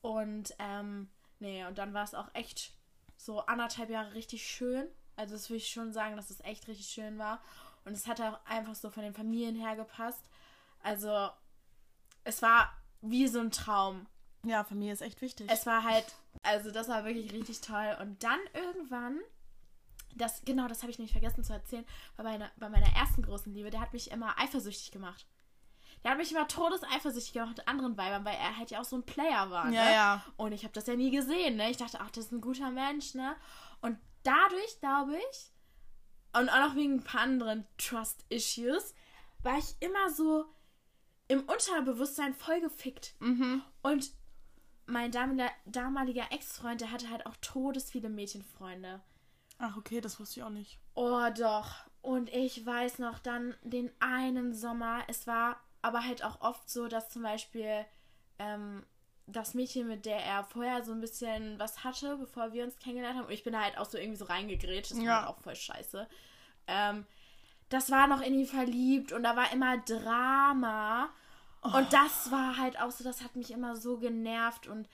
[0.01, 2.73] Und ähm, nee, und dann war es auch echt
[3.17, 4.87] so anderthalb Jahre richtig schön.
[5.17, 7.43] Also das würde ich schon sagen, dass es echt richtig schön war.
[7.85, 10.29] Und es hat auch einfach so von den Familien her gepasst.
[10.83, 11.31] Also
[12.25, 14.07] es war wie so ein Traum.
[14.45, 15.49] ja, Familie ist echt wichtig.
[15.51, 16.07] Es war halt,
[16.43, 17.97] also das war wirklich richtig toll.
[18.01, 19.21] Und dann irgendwann,
[20.15, 21.85] das, genau, das habe ich nämlich vergessen zu erzählen,
[22.17, 25.27] bei meiner, bei meiner ersten großen Liebe, der hat mich immer eifersüchtig gemacht.
[26.03, 28.97] Der hat mich immer todeseifersüchtig gemacht mit anderen Weibern, weil er halt ja auch so
[28.97, 29.67] ein Player war.
[29.71, 29.93] Ja, ne?
[29.93, 30.25] ja.
[30.37, 31.71] Und ich habe das ja nie gesehen, ne?
[31.71, 33.37] Ich dachte, ach, das ist ein guter Mensch, ne?
[33.83, 35.53] Und dadurch, glaube ich,
[36.33, 38.95] und auch noch wegen ein paar anderen Trust-Issues,
[39.43, 40.47] war ich immer so
[41.29, 43.15] im Unterbewusstsein voll gefickt.
[43.21, 43.63] Mhm.
[43.83, 44.11] Und
[44.87, 49.01] mein damaliger, damaliger Ex-Freund, der hatte halt auch todes viele Mädchenfreunde.
[49.63, 50.79] Ach, okay, das wusste ich auch nicht.
[50.95, 51.75] Oh, doch.
[52.03, 56.89] Und ich weiß noch dann den einen Sommer, es war aber halt auch oft so,
[56.89, 57.85] dass zum Beispiel
[58.39, 58.85] ähm,
[59.27, 63.19] das Mädchen, mit der er vorher so ein bisschen was hatte, bevor wir uns kennengelernt
[63.19, 65.17] haben, und ich bin da halt auch so irgendwie so reingegrätscht, das war Ja.
[65.21, 66.09] halt auch voll scheiße.
[66.67, 67.07] Ähm,
[67.69, 71.11] das war noch in ihn verliebt und da war immer Drama.
[71.63, 74.89] Und das war halt auch so, das hat mich immer so genervt und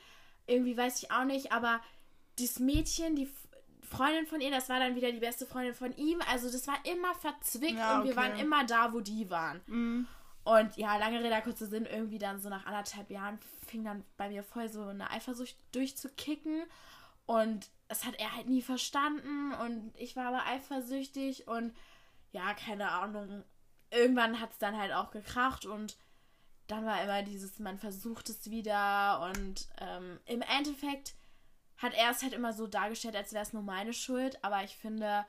[0.49, 1.80] irgendwie weiß ich auch nicht, aber
[2.38, 3.30] dieses Mädchen, die
[3.87, 6.21] Freundin von ihr, das war dann wieder die beste Freundin von ihm.
[6.31, 8.21] Also das war immer verzwickt Ja, und wir okay.
[8.21, 9.61] waren immer da, wo die waren.
[9.66, 10.09] Mhm.
[10.45, 14.28] Und ja, lange Rede, kurzer Sinn, irgendwie dann so nach anderthalb Jahren fing dann bei
[14.28, 16.62] mir voll so eine Eifersucht durchzukicken.
[17.26, 19.52] Und das hat er halt nie verstanden.
[19.55, 21.75] Und ich war aber eifersüchtig und
[22.33, 23.45] ja, keine Ahnung.
[23.90, 25.97] Irgendwann hat es dann halt auch gekracht und
[26.66, 29.28] dann war immer dieses, man versucht es wieder.
[29.31, 31.14] Und ähm, im Endeffekt
[31.78, 34.42] hat er es halt immer so dargestellt, als wäre es nur meine Schuld.
[34.42, 35.25] Aber ich finde,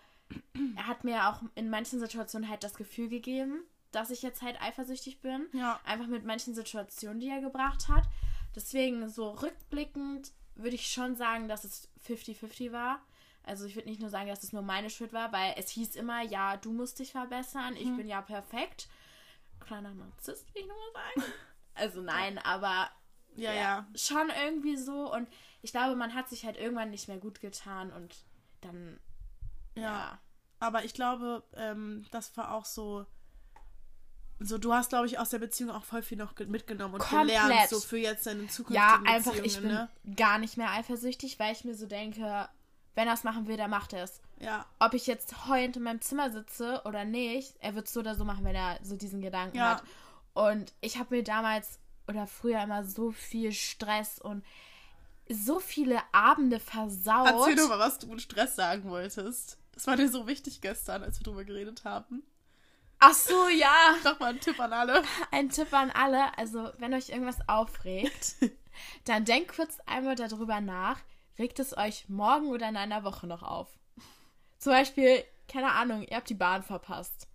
[0.76, 4.62] er hat mir auch in manchen Situationen halt das Gefühl gegeben, dass ich jetzt halt
[4.62, 5.48] eifersüchtig bin.
[5.54, 5.80] Ja.
[5.84, 8.04] Einfach mit manchen Situationen, die er gebracht hat.
[8.56, 13.02] Deswegen, so rückblickend, würde ich schon sagen, dass es 50-50 war.
[13.44, 15.96] Also ich würde nicht nur sagen, dass es nur meine Schuld war, weil es hieß
[15.96, 18.90] immer, ja, du musst dich verbessern, ich bin ja perfekt.
[19.62, 21.34] Kleiner Narzisst, will ich nur mal sagen.
[21.76, 22.90] Also nein, aber
[23.36, 23.88] Ja, ja.
[23.94, 25.14] schon irgendwie so.
[25.14, 25.30] Und
[25.68, 28.16] ich glaube, man hat sich halt irgendwann nicht mehr gut getan und
[28.62, 28.98] dann,
[29.76, 29.82] Ja.
[29.84, 30.20] ja.
[30.60, 33.06] Aber ich glaube, ähm, das war auch so.
[34.40, 37.00] So, du hast, glaube ich, aus der Beziehung auch voll viel noch ge- mitgenommen und
[37.02, 37.42] Komplett.
[37.42, 38.76] gelernt, so für jetzt deine zukünftigen
[39.06, 39.90] Ja, einfach, ich bin ne?
[40.16, 42.48] gar nicht mehr eifersüchtig, weil ich mir so denke,
[42.96, 44.22] wenn er es machen will, dann macht er es.
[44.40, 48.00] Ja, Ob ich jetzt heulend in meinem Zimmer sitze oder nicht, er wird es so
[48.00, 49.72] oder so machen, wenn er so diesen Gedanken Ja.
[49.78, 49.84] hat.
[50.34, 54.46] Und ich habe mir damals oder früher immer so viel Stress und
[55.30, 57.28] so viele Abende versaut.
[57.28, 59.58] Erzähl doch mal, was du mit Stress sagen wolltest.
[59.74, 62.24] Das war dir so wichtig gestern, als wir drüber geredet haben.
[63.00, 63.96] Ach so, ja.
[64.04, 65.04] Noch mal ein Tipp an alle.
[65.32, 68.36] Ein Tipp an alle, also wenn euch irgendwas aufregt,
[69.06, 71.00] dann denkt kurz einmal darüber nach,
[71.38, 73.68] regt es euch morgen oder in einer Woche noch auf.
[74.58, 77.28] Zum Beispiel, keine Ahnung, ihr habt die Bahn verpasst.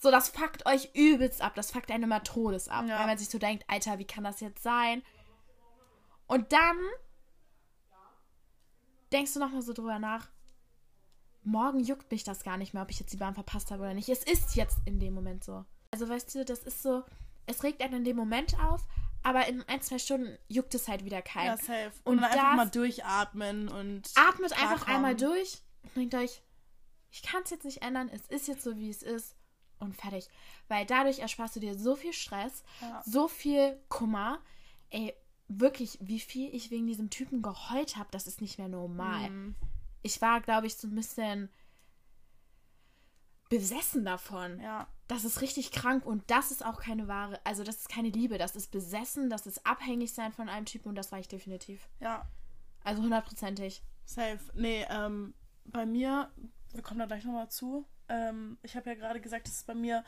[0.00, 2.98] So, das fuckt euch übelst ab, das fuckt einen immer todes ab, Ja.
[3.00, 5.02] weil man sich so denkt, Alter, wie kann das jetzt sein?
[6.26, 6.78] Und dann
[9.12, 10.28] denkst du nochmal so drüber nach,
[11.42, 13.94] morgen juckt mich das gar nicht mehr, ob ich jetzt die Bahn verpasst habe oder
[13.94, 14.08] nicht.
[14.08, 15.64] Es ist jetzt in dem Moment so.
[15.90, 17.04] Also weißt du, das ist so,
[17.46, 18.86] es regt einen in dem Moment auf,
[19.22, 21.46] aber in ein, zwei Stunden juckt es halt wieder keinen.
[21.46, 21.92] Ja, safe.
[22.04, 24.10] Und Und, einfach mal durchatmen und.
[24.16, 24.96] Atmet einfach klarkommen.
[24.96, 26.42] einmal durch und denkt euch,
[27.10, 29.34] ich kann es jetzt nicht ändern, es ist jetzt so, wie es ist
[29.78, 30.28] und fertig.
[30.68, 33.02] Weil dadurch ersparst du dir so viel Stress, Ja.
[33.06, 34.40] so viel Kummer.
[34.90, 35.14] Ey,
[35.48, 39.30] wirklich, wie viel ich wegen diesem Typen geheult habe, das ist nicht mehr normal.
[39.30, 39.54] Mhm.
[40.02, 41.48] Ich war, glaube ich, so ein bisschen
[43.48, 44.60] besessen davon.
[44.60, 44.86] Ja.
[45.08, 48.36] Das ist richtig krank und das ist auch keine wahre, also das ist keine Liebe,
[48.36, 51.88] das ist besessen, das ist abhängig sein von einem Typen und das war ich definitiv.
[52.00, 52.28] Ja.
[52.84, 53.82] Also hundertprozentig.
[54.04, 54.38] Safe.
[54.54, 55.34] Nee, ähm,
[55.64, 56.30] bei mir,
[56.72, 57.86] wir kommen da gleich nochmal zu.
[58.08, 60.04] Ähm, ich habe ja gerade gesagt, dass es bei mir,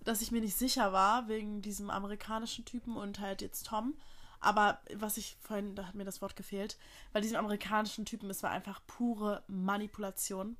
[0.00, 3.94] dass ich mir nicht sicher war, wegen diesem amerikanischen Typen und halt jetzt Tom.
[4.40, 6.76] Aber was ich vorhin, da hat mir das Wort gefehlt,
[7.12, 10.56] bei diesem amerikanischen Typen, es war einfach pure Manipulation.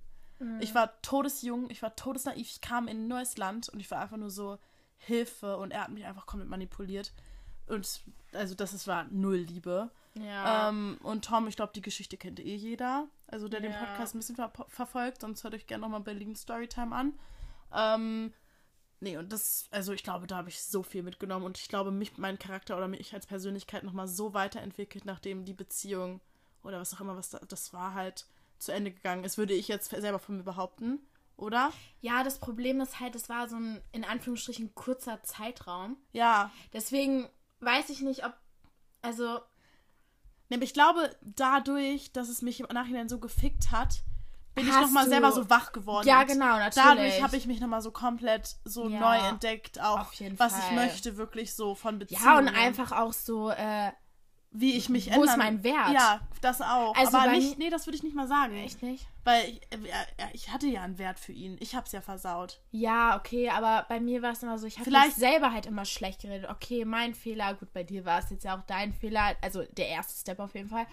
[0.60, 4.00] Ich war todesjung, ich war todesnaiv, ich kam in ein neues Land und ich war
[4.00, 4.58] einfach nur so
[4.96, 7.12] Hilfe und er hat mich einfach komplett manipuliert.
[7.66, 9.90] Und also das ist, war null Liebe.
[10.14, 10.68] Ja.
[10.68, 13.08] Ähm, und Tom, ich glaube, die Geschichte kennt eh jeder.
[13.26, 13.78] Also der den Ja.
[13.78, 17.18] Podcast ein bisschen ver verfolgt, sonst hört euch gerne nochmal Berlin Storytime an.
[17.74, 18.32] Ähm,
[19.00, 21.90] Nee, und das, also ich glaube, da habe ich so viel mitgenommen und ich glaube,
[21.90, 26.20] mich, mein Charakter oder mich als Persönlichkeit nochmal so weiterentwickelt, nachdem die Beziehung
[26.64, 28.26] oder was auch immer, was da, das war halt
[28.58, 30.98] zu Ende gegangen ist, würde ich jetzt selber von mir behaupten,
[31.37, 31.72] oder?
[32.00, 35.96] Ja, das Problem ist halt, es war so ein, in Anführungsstrichen, kurzer Zeitraum.
[36.12, 36.50] Ja.
[36.72, 37.28] Deswegen
[37.61, 38.34] weiß ich nicht, ob,
[39.00, 39.40] also,
[40.50, 44.02] Nämlich ich glaube, dadurch, dass es mich im Nachhinein so gefickt hat,
[44.59, 46.07] bin ich Hast nochmal du- selber so wach geworden.
[46.07, 46.75] Ja, genau, natürlich.
[46.75, 50.62] Dadurch habe ich mich nochmal so komplett so Ja, neu entdeckt, auch was Fall.
[50.68, 52.25] ich möchte, wirklich so von Beziehungen.
[52.25, 53.90] ja, und einfach auch so, äh,
[54.51, 55.38] wie ich mich Wo ist ändern.
[55.38, 55.90] mein Wert?
[55.92, 56.97] Ja, das auch.
[56.97, 58.57] Also Aber nicht, nee, das würde ich nicht mal sagen.
[58.57, 59.07] echt nicht?
[59.25, 61.59] Weil ich, äh, ich hatte ja einen Wert für ihn.
[61.61, 62.59] Ich hab's ja versaut.
[62.71, 65.66] Ja, okay, aber bei mir war es immer so, ich habe Vielleicht- mich selber halt
[65.66, 66.49] immer schlecht geredet.
[66.49, 69.88] Okay, mein Fehler, gut, bei dir war es jetzt ja auch dein Fehler, also der
[69.88, 70.87] erste Step auf jeden Fall.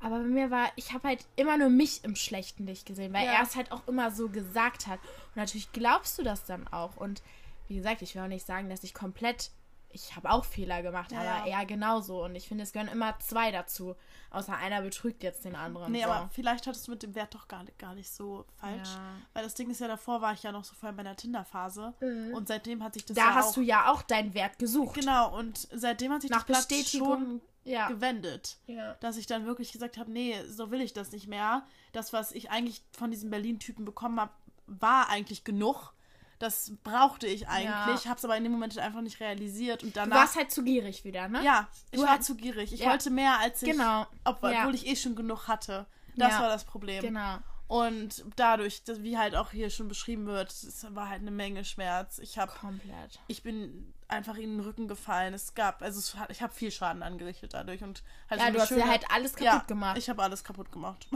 [0.00, 3.24] Aber bei mir war, ich habe halt immer nur mich im schlechten Licht gesehen, weil
[3.26, 3.32] Ja.
[3.32, 5.00] er es halt auch immer so gesagt hat.
[5.28, 6.96] Und natürlich glaubst du das dann auch.
[6.96, 7.22] Und
[7.68, 9.50] wie gesagt, ich will auch nicht sagen, dass ich komplett,
[9.88, 11.60] ich habe auch Fehler gemacht, Ja, aber ja.
[11.60, 12.22] er genauso.
[12.22, 13.96] Und ich finde, es gehören immer zwei dazu.
[14.30, 15.90] Außer einer betrügt jetzt den anderen.
[15.92, 16.10] Nee, so.
[16.10, 18.90] aber vielleicht hattest du mit dem Wert doch gar, nicht- gar nicht so falsch.
[19.32, 21.94] Weil das Ding ist ja, davor war ich ja noch so voll in meiner Tinder-Phase.
[22.34, 23.20] Und seitdem hat sich das Mhm.
[23.20, 23.54] da ja hast auch...
[23.54, 24.96] du ja auch deinen Wert gesucht.
[24.96, 27.08] Genau, und seitdem hat sich Nach das Bestätigung.
[27.08, 27.88] schon Ja.
[27.88, 28.58] gewendet.
[28.66, 28.94] ja.
[29.00, 31.66] Dass ich dann wirklich gesagt habe, nee, so will ich das nicht mehr.
[31.92, 34.32] Das, was ich eigentlich von diesem Berlin-Typen bekommen habe,
[34.66, 35.92] war eigentlich genug.
[36.38, 38.10] Das brauchte ich eigentlich, Ja.
[38.10, 39.82] hab's aber in dem Moment einfach nicht realisiert.
[39.82, 41.42] Und Du danach warst halt zu gierig wieder, ne?
[41.42, 42.72] Ja, ich Du war zu gierig.
[42.72, 43.70] Ich wollte mehr, als ich.
[43.70, 44.06] Genau.
[44.24, 45.86] Obwohl, ich eh schon genug hatte.
[46.14, 47.02] Das war das Problem.
[47.02, 47.38] Genau.
[47.68, 51.64] Und dadurch, dass, wie halt auch hier schon beschrieben wird, es war halt eine Menge
[51.64, 52.18] Schmerz.
[52.18, 53.18] Ich habe, Komplett.
[53.26, 55.34] ich bin einfach in den Rücken gefallen.
[55.34, 58.70] Es gab, also es ich habe viel Schaden angerichtet dadurch und halt Ja, du hast
[58.70, 59.98] ja halt alles kaputt ja, gemacht.
[59.98, 61.08] Ich habe alles kaputt gemacht.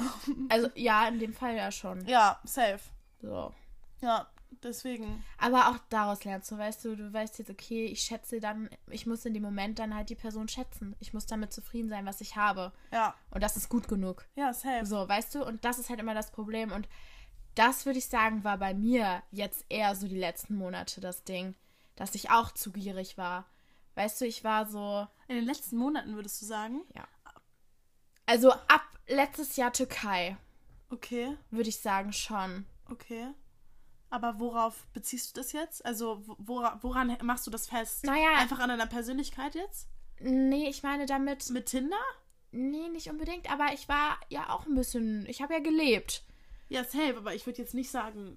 [0.49, 2.05] Also ja, in dem Fall ja schon.
[2.07, 2.81] ja, safe.
[3.23, 3.55] So.
[4.01, 4.27] Ja,
[4.63, 5.25] deswegen.
[5.39, 9.07] Aber auch daraus lernst du, weißt du, du weißt jetzt, okay, ich schätze dann, ich
[9.07, 10.95] muss in dem Moment dann halt die Person schätzen.
[11.01, 12.73] Ich muss damit zufrieden sein, was ich habe.
[12.93, 14.27] Ja, Und das ist gut genug.
[14.37, 14.85] ja, safe.
[14.87, 16.73] So, weißt du, und das ist halt immer das Problem.
[16.73, 16.89] Und
[17.55, 21.55] das würde ich sagen, war bei mir jetzt eher so die letzten Monate das Ding,
[21.97, 23.47] dass ich auch zu gierig war.
[23.97, 26.83] Weißt du, ich war so, In den letzten Monaten würdest du sagen?
[28.27, 30.37] also ab letztes Jahr Türkei,
[30.93, 32.67] Okay, würde ich sagen schon.
[32.91, 33.29] okay.
[34.11, 35.85] Aber worauf beziehst du das jetzt?
[35.87, 38.05] Also wo- wora, woran machst du das fest?
[38.05, 38.35] Naja.
[38.39, 39.89] Einfach an deiner Persönlichkeit jetzt?
[40.19, 41.97] Nee, ich meine damit, Mit Tinder?
[42.53, 46.25] nee, nicht unbedingt, aber ich war ja auch ein bisschen, ich habe ja gelebt.
[46.69, 48.37] Ja, safe, aber ich würde jetzt nicht sagen,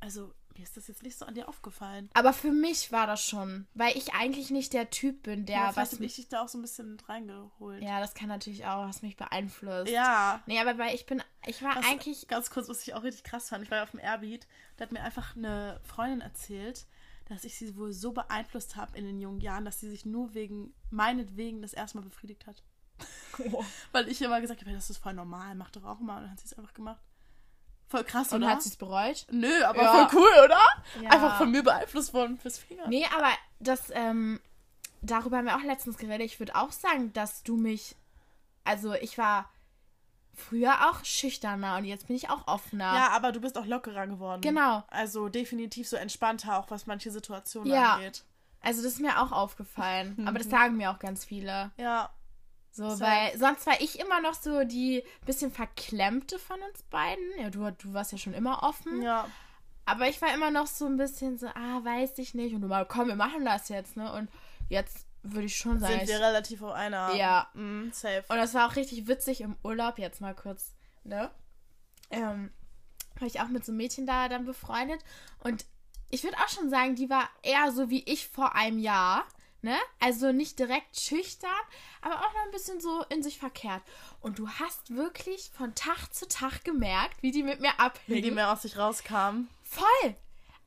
[0.00, 2.10] also mir ist das jetzt nicht so an dir aufgefallen.
[2.14, 5.76] Aber für mich war das schon, weil ich eigentlich nicht der Typ bin, der ja,
[5.76, 7.82] was ich dich da auch so ein bisschen reingeholt.
[7.82, 9.90] Ja, das kann natürlich auch, was mich beeinflusst.
[9.90, 10.42] Ja.
[10.46, 13.24] Nee, aber weil ich bin, ich war Was, eigentlich, Ganz kurz, was ich auch richtig
[13.24, 13.64] krass fand.
[13.64, 14.46] Ich war ja auf dem Airbeat.
[14.76, 16.86] Da hat mir einfach eine Freundin erzählt,
[17.26, 20.34] dass ich sie wohl so beeinflusst habe in den jungen Jahren, dass sie sich nur
[20.34, 22.62] wegen, meinetwegen, das erste Mal befriedigt hat.
[23.92, 26.16] Weil ich immer gesagt habe, das ist voll normal, mach doch auch mal.
[26.16, 27.02] Und dann hat sie es einfach gemacht.
[27.92, 28.52] Voll krass, und oder?
[28.52, 29.26] hat sie es bereut?
[29.30, 30.08] Nö, aber Ja.
[30.08, 30.58] voll cool, oder?
[31.02, 31.10] Ja.
[31.10, 32.88] Einfach von mir beeinflusst worden fürs Finger.
[32.88, 33.28] Nee, aber
[33.60, 34.40] das, ähm,
[35.02, 36.24] darüber haben wir auch letztens geredet.
[36.24, 37.94] Ich würde auch sagen, dass du mich,
[38.64, 39.50] also ich war
[40.34, 42.94] früher auch schüchterner und jetzt bin ich auch offener.
[42.94, 44.40] Ja, aber du bist auch lockerer geworden.
[44.40, 44.82] Genau.
[44.88, 47.96] Also definitiv so entspannter, auch was manche Situationen Ja.
[47.96, 48.24] angeht.
[48.62, 50.16] Also das ist mir auch aufgefallen.
[50.26, 51.72] Aber das sagen mir auch ganz viele.
[51.76, 52.08] Ja,
[52.72, 53.02] So, Safe.
[53.02, 57.24] weil sonst war ich immer noch so die bisschen verklemmte von uns beiden.
[57.38, 59.02] Ja, du, du warst ja schon immer offen.
[59.02, 59.28] ja.
[59.84, 62.54] Aber ich war immer noch so ein bisschen so, ah, weiß ich nicht.
[62.54, 64.12] Und du mal, komm, wir machen das jetzt, ne?
[64.12, 64.30] Und
[64.68, 67.14] jetzt würde ich schon sagen, Sind wir ich, relativ auf einer.
[67.14, 67.48] Ja.
[67.54, 68.24] Mm, safe.
[68.28, 70.72] Und das war auch richtig witzig im Urlaub, jetzt mal kurz,
[71.04, 71.30] ne?
[72.10, 72.52] Ähm,
[73.18, 75.00] war ich auch mit so einem Mädchen da dann befreundet.
[75.40, 75.64] Und
[76.10, 79.24] ich würde auch schon sagen, die war eher so wie ich vor einem Jahr,
[79.62, 79.76] ne?
[80.00, 81.50] Also nicht direkt schüchtern,
[82.02, 83.82] aber auch noch ein bisschen so in sich verkehrt.
[84.20, 87.70] Und du hast wirklich von Tag zu Tag gemerkt, wie die mit mir
[88.06, 88.34] Wie die abhing.
[88.34, 89.48] mehr aus sich rauskamen.
[89.62, 90.14] Voll!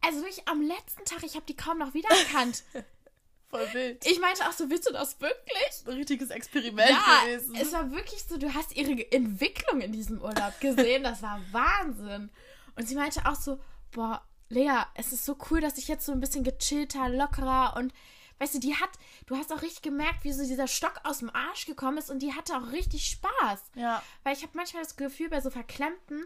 [0.02, 2.64] Also wirklich am letzten Tag, ich habe die kaum noch wiedererkannt.
[3.50, 4.06] Voll wild.
[4.06, 5.84] ich meinte auch so, willst du das wirklich?
[5.88, 7.56] Ein richtiges Experiment Ja, gewesen.
[7.56, 11.04] es war wirklich so, du hast ihre Entwicklung in diesem Urlaub gesehen.
[11.04, 12.32] Das war Wahnsinn.
[12.76, 13.60] Und sie meinte auch so,
[13.92, 17.94] boah, Lea, es ist so cool, dass ich jetzt so ein bisschen gechillter, lockerer und
[18.40, 18.90] weißt du, die hat,
[19.26, 22.20] du hast auch richtig gemerkt, wie so dieser Stock aus dem Arsch gekommen ist und
[22.20, 23.64] die hatte auch richtig Spaß.
[23.76, 24.02] ja.
[24.24, 26.26] Weil ich habe manchmal das Gefühl, bei so verklemmten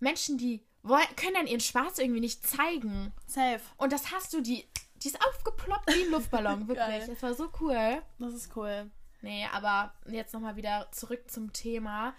[0.00, 3.12] Menschen, die wollen, können dann ihren Spaß irgendwie nicht zeigen.
[3.26, 3.60] Safe.
[3.76, 4.66] Und das hast du, die,
[5.02, 7.06] die ist aufgeploppt wie ein Luftballon, wirklich.
[7.06, 8.02] Das war so cool.
[8.18, 8.90] Das ist cool.
[9.22, 12.14] Nee, aber jetzt nochmal wieder zurück zum Thema.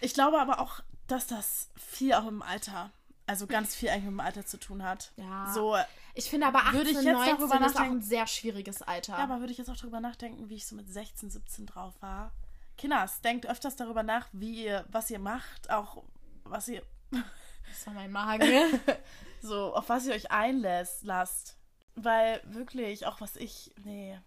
[0.00, 2.92] Ich glaube aber auch, dass das viel auch im Alter
[3.26, 5.12] also ganz viel eigentlich mit dem Alter zu tun hat.
[5.16, 5.52] Ja.
[5.52, 5.76] So,
[6.14, 9.12] Ich finde aber 18, Würde ich jetzt 19 darüber ist auch ein sehr schwieriges Alter.
[9.18, 11.94] ja, aber würde ich jetzt auch drüber nachdenken, wie ich so mit 16, 17 drauf
[12.00, 12.32] war.
[12.76, 16.02] Kinders, denkt öfters darüber nach, wie ihr, was ihr macht, auch
[16.44, 18.80] was ihr, das war mein Magen.
[19.42, 21.56] so, auf was ihr euch einlässt, lasst.
[21.94, 24.18] Weil wirklich, auch was ich, nee.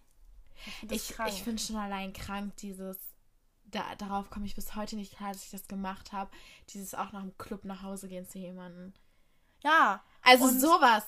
[0.90, 2.98] Ich, ich finde schon allein krank, dieses.
[3.70, 6.30] Da, darauf komme ich bis heute nicht klar, dass ich das gemacht habe.
[6.70, 8.92] Dieses auch nach dem Club nach Hause gehen zu jemandem.
[9.62, 11.04] ja, Also sowas,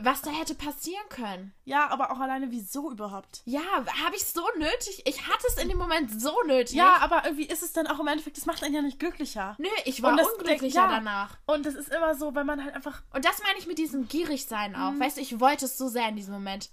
[0.00, 1.54] was da hätte passieren können.
[1.64, 3.42] ja, aber auch alleine, wieso überhaupt?
[3.44, 3.60] Ja,
[4.04, 5.02] habe ich so nötig.
[5.06, 6.74] Ich hatte es in dem Moment so nötig.
[6.76, 9.54] Ja, aber irgendwie ist es dann auch im Endeffekt, das macht einen ja nicht glücklicher.
[9.58, 10.88] Nö, ich war das- unglücklicher ja.
[10.88, 11.36] danach.
[11.46, 14.08] Und es ist immer so, wenn man halt einfach Und das meine ich mit diesem
[14.08, 14.76] Gierigsein Mhm.
[14.76, 15.00] auch.
[15.00, 16.70] Weißt du, ich wollte es so sehr in diesem Moment.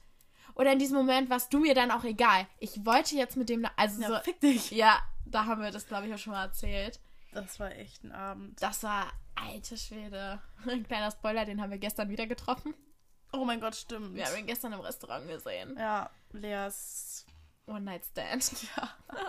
[0.55, 2.45] Oder in diesem Moment warst du mir dann auch egal.
[2.59, 3.65] Ich wollte jetzt mit dem.
[3.77, 4.19] Also Ja, so.
[4.23, 4.71] fick dich.
[4.71, 6.99] Ja, da haben wir das, glaube ich, auch schon mal erzählt.
[7.33, 8.61] Das war echt ein Abend.
[8.61, 10.41] Das war alte Schwede.
[10.67, 12.73] Ein kleiner Spoiler, den haben wir gestern wieder getroffen.
[13.33, 14.15] Oh mein Gott, stimmt.
[14.15, 15.75] Wir haben ihn gestern im Restaurant gesehen.
[15.77, 17.25] Ja, Leas.
[17.65, 18.51] One Night Stand.
[18.77, 18.89] Ja.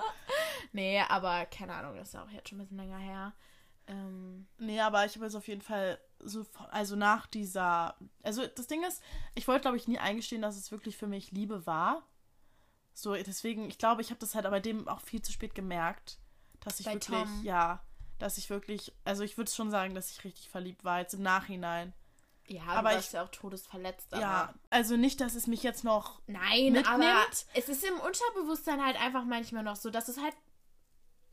[0.73, 3.33] nee, aber keine Ahnung, das ist ja auch jetzt schon ein bisschen länger her.
[3.87, 8.67] Ähm, Nee, aber ich habe jetzt auf jeden Fall so, also nach dieser, also das
[8.67, 9.03] Ding ist,
[9.35, 12.03] ich wollte glaube ich nie eingestehen, dass es wirklich für mich Liebe war.
[12.95, 16.19] So, deswegen, ich glaube, ich habe das halt aber dem auch viel zu spät gemerkt,
[16.61, 17.41] dass ich Bei wirklich, Tom.
[17.45, 17.83] ja,
[18.19, 21.23] dass ich wirklich, also ich würde schon sagen, dass ich richtig verliebt war, jetzt im
[21.23, 21.93] Nachhinein.
[22.47, 24.13] ja, Aber du ich- warst ja auch todesverletzt.
[24.13, 26.87] Aber Ja, also nicht, dass es mich jetzt noch, Nein, mitnimmt.
[26.89, 27.15] aber
[27.55, 30.37] es ist im Unterbewusstsein halt einfach manchmal noch so, dass es halt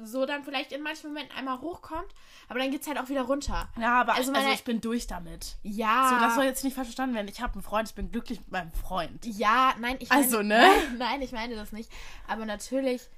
[0.02, 2.14] so dann vielleicht in manchen Momenten einmal hochkommt,
[2.48, 3.68] aber dann geht es halt auch wieder runter.
[3.80, 5.58] ja, aber Also also, ich bin durch damit.
[5.64, 6.10] Ja.
[6.10, 7.28] So, das soll jetzt nicht falsch verstanden werden.
[7.28, 9.26] Ich habe einen Freund, ich bin glücklich mit meinem Freund.
[9.26, 10.60] ja, nein, ich Also, meine, ne?
[10.90, 11.92] Nein, nein, ich meine das nicht.
[12.28, 13.10] Aber natürlich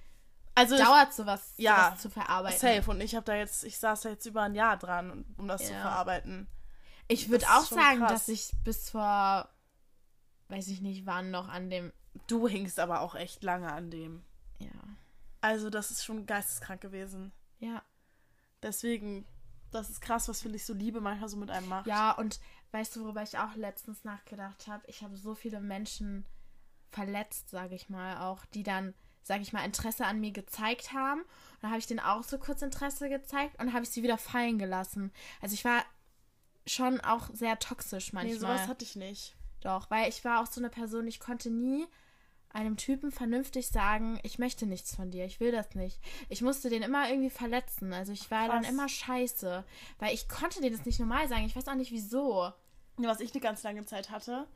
[0.55, 2.59] Also ich, dauert sowas, ja, sowas zu verarbeiten.
[2.59, 2.89] Safe.
[2.91, 5.65] Und ich habe da jetzt, ich saß da jetzt über ein Jahr dran, um das
[5.67, 5.81] zu Ja.
[5.81, 6.47] verarbeiten.
[7.07, 8.11] Ich würde auch sagen, krass.
[8.11, 9.47] dass ich bis vor,
[10.49, 11.91] weiß ich nicht, wann noch an dem,
[12.27, 14.23] Du hingst aber auch echt lange an dem.
[14.59, 14.67] ja,
[15.41, 17.31] Also das ist schon geisteskrank gewesen.
[17.59, 17.83] ja,
[18.63, 19.25] Deswegen,
[19.71, 21.87] das ist krass, was finde ich so Liebe manchmal so mit einem macht.
[21.87, 22.11] ja.
[22.11, 22.39] Und
[22.71, 24.83] weißt du, worüber ich auch letztens nachgedacht habe?
[24.87, 26.25] Ich habe so viele Menschen
[26.91, 31.21] verletzt, sage ich mal, auch, die dann, sage ich mal, Interesse an mir gezeigt haben.
[31.21, 34.19] Und dann habe ich denen auch so kurz Interesse gezeigt und habe ich sie wieder
[34.19, 35.11] fallen gelassen.
[35.41, 35.83] Also ich war
[36.67, 38.33] schon auch sehr toxisch manchmal.
[38.33, 39.35] Nee, sowas hatte ich nicht.
[39.61, 41.87] Doch, weil ich war auch so eine Person, ich konnte nie
[42.53, 45.99] einem Typen vernünftig sagen, ich möchte nichts von dir, ich will das nicht.
[46.29, 47.93] Ich musste den immer irgendwie verletzen.
[47.93, 48.71] Also ich war dann Krass.
[48.71, 49.63] immer scheiße.
[49.99, 51.45] Weil ich konnte dir das nicht normal sagen.
[51.45, 52.51] Ich weiß auch nicht wieso.
[52.97, 54.47] Was ich eine ganz lange Zeit hatte,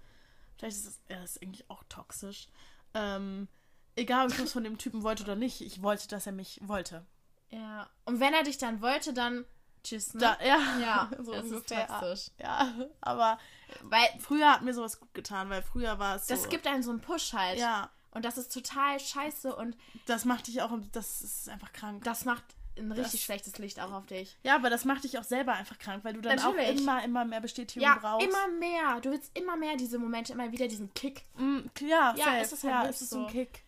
[0.58, 2.49] vielleicht ist es ja, das ist eigentlich auch toxisch.
[2.93, 3.47] Ähm,
[3.95, 6.60] egal, ob ich was von dem Typen wollte oder nicht, ich wollte, dass er mich
[6.63, 7.05] wollte.
[7.49, 7.89] Ja.
[8.05, 9.45] Und wenn er dich dann wollte, dann
[9.86, 10.13] tschüss.
[10.13, 10.19] Ne?
[10.19, 11.88] Da, ja, ja, so das ist ungefähr.
[11.88, 12.32] toxisch.
[12.41, 13.38] Ja, aber
[13.84, 16.34] Weil früher hat mir sowas gut getan, weil früher war es so.
[16.34, 17.58] das gibt einem so einen Push halt.
[17.60, 22.04] Ja, Und das ist total scheiße und das macht dich auch, das ist einfach krank.
[22.04, 22.43] das macht
[22.78, 24.36] ein richtig Das- schlechtes Licht auch auf dich.
[24.43, 26.67] Ja, aber das macht dich auch selber einfach krank, weil du dann Natürlich.
[26.69, 28.28] auch immer, immer mehr Bestätigung Ja, brauchst.
[28.28, 29.00] immer mehr.
[29.00, 31.24] Du willst immer mehr diese Momente, immer wieder diesen Kick.
[31.38, 33.19] Mm, ja, Ja, es ist halt ja, es ist so.
[33.26, 33.63] ein Kick.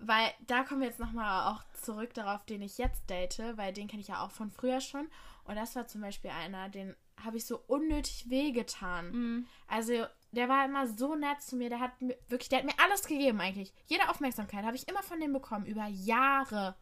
[0.00, 3.86] Weil da kommen wir jetzt nochmal auch zurück darauf, den ich jetzt date, weil den
[3.86, 5.08] kenne ich ja auch von früher schon.
[5.48, 9.10] Und das war zum Beispiel einer, den habe ich so unnötig wehgetan.
[9.10, 9.46] Mhm.
[9.66, 12.78] Also der war immer so nett zu mir, der hat mir wirklich, der hat mir
[12.84, 13.72] alles gegeben eigentlich.
[13.86, 16.76] Jede Aufmerksamkeit habe ich immer von dem bekommen, über Jahre.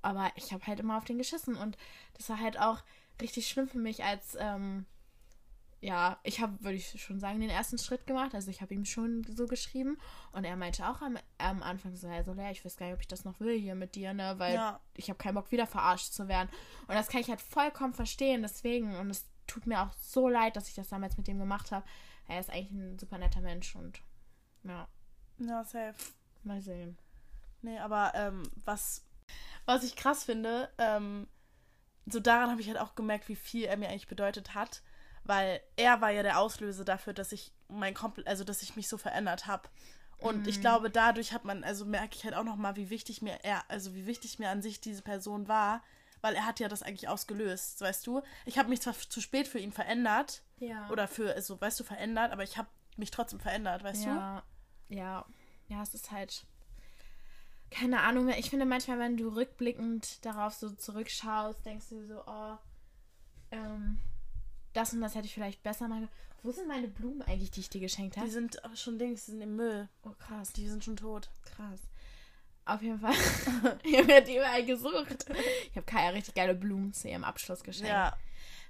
[0.00, 1.76] Aber ich habe halt immer auf den geschissen und
[2.14, 2.82] das war halt auch
[3.20, 4.86] richtig schlimm für mich als, ähm,
[5.82, 8.34] ja, ich habe, würde ich schon sagen, den ersten Schritt gemacht.
[8.34, 9.96] Also ich habe ihm schon so geschrieben
[10.32, 13.00] und er meinte auch am, am Anfang so, also Lea, ich weiß gar nicht, ob
[13.00, 14.80] ich das noch will hier mit dir, ne, weil Ja.
[14.94, 16.50] ich habe keinen Bock, wieder verarscht zu werden.
[16.86, 20.54] Und das kann ich halt vollkommen verstehen, deswegen, und es tut mir auch so leid,
[20.56, 21.86] dass ich das damals mit dem gemacht habe.
[22.28, 24.00] Er ist eigentlich ein super netter Mensch und
[24.64, 24.86] ja,
[25.38, 25.94] Ja, safe.
[26.44, 26.98] mal sehen.
[27.62, 29.04] Nee, aber ähm, was,
[29.64, 31.26] was ich krass finde, ähm,
[32.06, 34.82] so daran habe ich halt auch gemerkt, wie viel er mir eigentlich bedeutet hat,
[35.24, 38.88] weil er war ja der Auslöser dafür, dass ich mein komplett, also dass ich mich
[38.88, 39.68] so verändert habe.
[40.18, 43.22] Und ich glaube, dadurch hat man, also merke ich halt auch noch mal, wie wichtig
[43.22, 45.82] mir er, also wie wichtig mir an sich diese Person war,
[46.20, 48.22] weil er hat ja das eigentlich ausgelöst, weißt du?
[48.44, 50.90] Ich habe mich zwar zu spät für ihn verändert Ja.
[50.90, 54.10] oder für, also weißt du, verändert, aber ich habe mich trotzdem verändert, weißt du?
[54.10, 54.42] ja,
[54.90, 55.24] ja,
[55.68, 56.44] ja, es ist halt
[57.70, 58.28] keine Ahnung.
[58.30, 62.56] Ich finde manchmal, wenn du rückblickend darauf so zurückschaust, denkst du so, oh,
[63.52, 64.00] ähm,
[64.72, 66.08] das und das hätte ich vielleicht besser können.
[66.42, 68.26] Wo sind meine Blumen eigentlich, die ich dir geschenkt habe?
[68.26, 69.88] Die sind schon Dings, die sind im Müll.
[70.04, 71.30] Oh krass, Die sind schon tot.
[71.44, 71.80] krass.
[72.64, 73.12] Auf jeden Fall.
[73.82, 75.26] ich habe die überall gesucht.
[75.70, 77.88] Ich habe Kaya richtig geile Blumen zu ihrem Abschluss geschenkt.
[77.90, 78.16] Ja.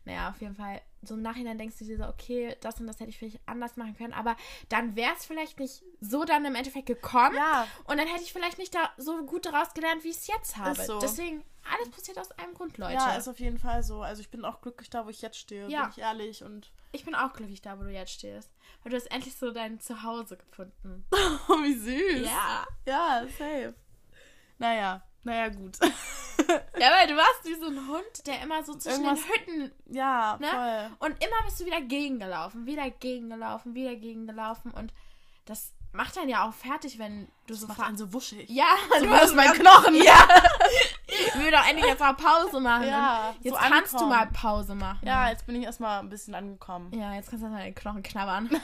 [0.05, 0.81] Naja, auf jeden Fall.
[1.03, 3.77] So im Nachhinein denkst du dir so, okay, das und das hätte ich vielleicht anders
[3.77, 4.13] machen können.
[4.13, 4.37] Aber
[4.69, 7.37] dann wäre es vielleicht nicht so dann im Endeffekt gekommen.
[7.37, 7.67] Ja.
[7.85, 10.57] Und dann hätte ich vielleicht nicht da so gut daraus gelernt, wie ich es jetzt
[10.57, 10.83] habe.
[10.83, 10.99] So.
[11.01, 12.95] Deswegen, alles passiert aus einem Grund, Leute.
[12.95, 14.03] Ja, ist auf jeden Fall so.
[14.03, 15.83] Also ich bin auch glücklich da, wo ich jetzt stehe, Ja.
[15.83, 16.45] bin ich ehrlich.
[16.45, 18.51] Und ich bin auch glücklich da, wo du jetzt stehst.
[18.83, 21.05] Weil du hast endlich so dein Zuhause gefunden.
[21.49, 22.27] oh, wie süß.
[22.27, 22.67] Ja.
[22.87, 23.75] Ja, safe.
[24.59, 25.79] Naja, naja, gut.
[26.79, 29.73] Ja, weil du warst wie so ein Hund, der immer so zwischen Irgendwas- den Hütten
[29.95, 30.47] ja, Ne?
[30.99, 31.09] voll.
[31.11, 34.71] Und immer bist du wieder gegengelaufen, wieder gegengelaufen, wieder gegengelaufen.
[34.73, 34.93] Und
[35.45, 38.49] das macht dann ja auch fertig, wenn du so Macht einen so wuschig.
[38.49, 38.65] Ja,
[38.99, 39.95] So du hast meinen mein Knochen.
[39.97, 40.27] Ja.
[41.13, 42.87] Ich will doch endlich jetzt mal Pause machen.
[42.89, 44.11] Ja, jetzt so kannst du ankommen.
[44.17, 45.01] mal Pause machen.
[45.07, 46.93] Ja, jetzt bin ich erstmal ein bisschen angekommen.
[46.99, 48.49] Ja, jetzt kannst du mal den Knochen knabbern.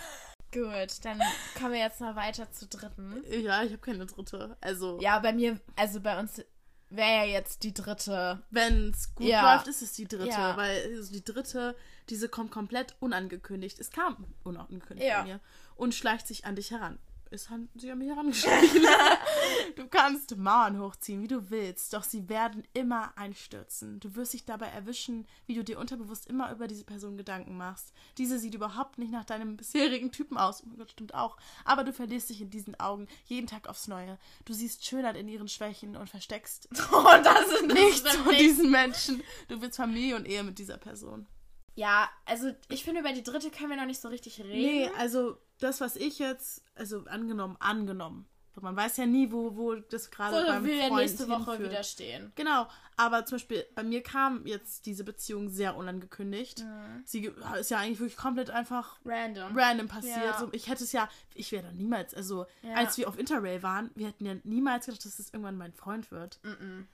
[0.56, 1.20] Gut, dann
[1.58, 3.22] kommen wir jetzt mal weiter zur dritten.
[3.28, 4.56] Ja, ich habe keine dritte.
[4.60, 6.42] Also, Ja, bei mir, also bei uns
[6.88, 8.42] wäre ja jetzt die dritte.
[8.50, 9.54] wenn es gut Ja.
[9.54, 10.28] läuft, ist es die dritte.
[10.30, 10.56] Ja.
[10.56, 11.76] Weil also die dritte,
[12.08, 13.78] diese kommt komplett unangekündigt.
[13.80, 15.20] Es kam unangekündigt Ja.
[15.22, 15.40] bei mir
[15.74, 16.98] und schleicht sich an dich heran.
[17.30, 18.86] Es haben sie an mich herangeschlichen.
[19.76, 23.98] du kannst Mauern hochziehen, wie du willst, doch sie werden immer einstürzen.
[24.00, 27.92] Du wirst dich dabei erwischen, wie du dir unterbewusst immer über diese Person Gedanken machst.
[28.18, 30.62] Diese sieht überhaupt nicht nach deinem bisherigen Typen aus.
[30.64, 31.36] Oh Gott, stimmt auch.
[31.64, 34.18] Aber du verlierst dich in diesen Augen jeden Tag aufs Neue.
[34.44, 39.22] Du siehst Schönheit in ihren Schwächen und versteckst Und das ist nichts von diesen Menschen.
[39.48, 41.26] Du willst Familie und Ehe mit dieser Person.
[41.74, 44.52] Ja, also ich finde, über die dritte können wir noch nicht so richtig reden.
[44.52, 48.26] Nee, also das, was ich jetzt, also angenommen, angenommen.
[48.58, 51.70] Man weiß ja nie, wo, wo das gerade Oder beim will Freund nächste Woche hinführt.
[51.72, 52.32] wieder stehen.
[52.36, 52.66] Genau,
[52.96, 56.60] aber zum Beispiel bei mir kam jetzt diese Beziehung sehr unangekündigt.
[56.60, 57.02] Mhm.
[57.04, 59.54] Sie ist ja eigentlich wirklich komplett einfach Random.
[59.54, 60.24] random passiert.
[60.24, 60.38] Ja.
[60.38, 62.76] So, ich hätte es ja, ich wäre doch niemals, also Ja.
[62.76, 66.10] als wir auf Interrail waren, wir hätten ja niemals gedacht, dass das irgendwann mein Freund
[66.10, 66.40] wird.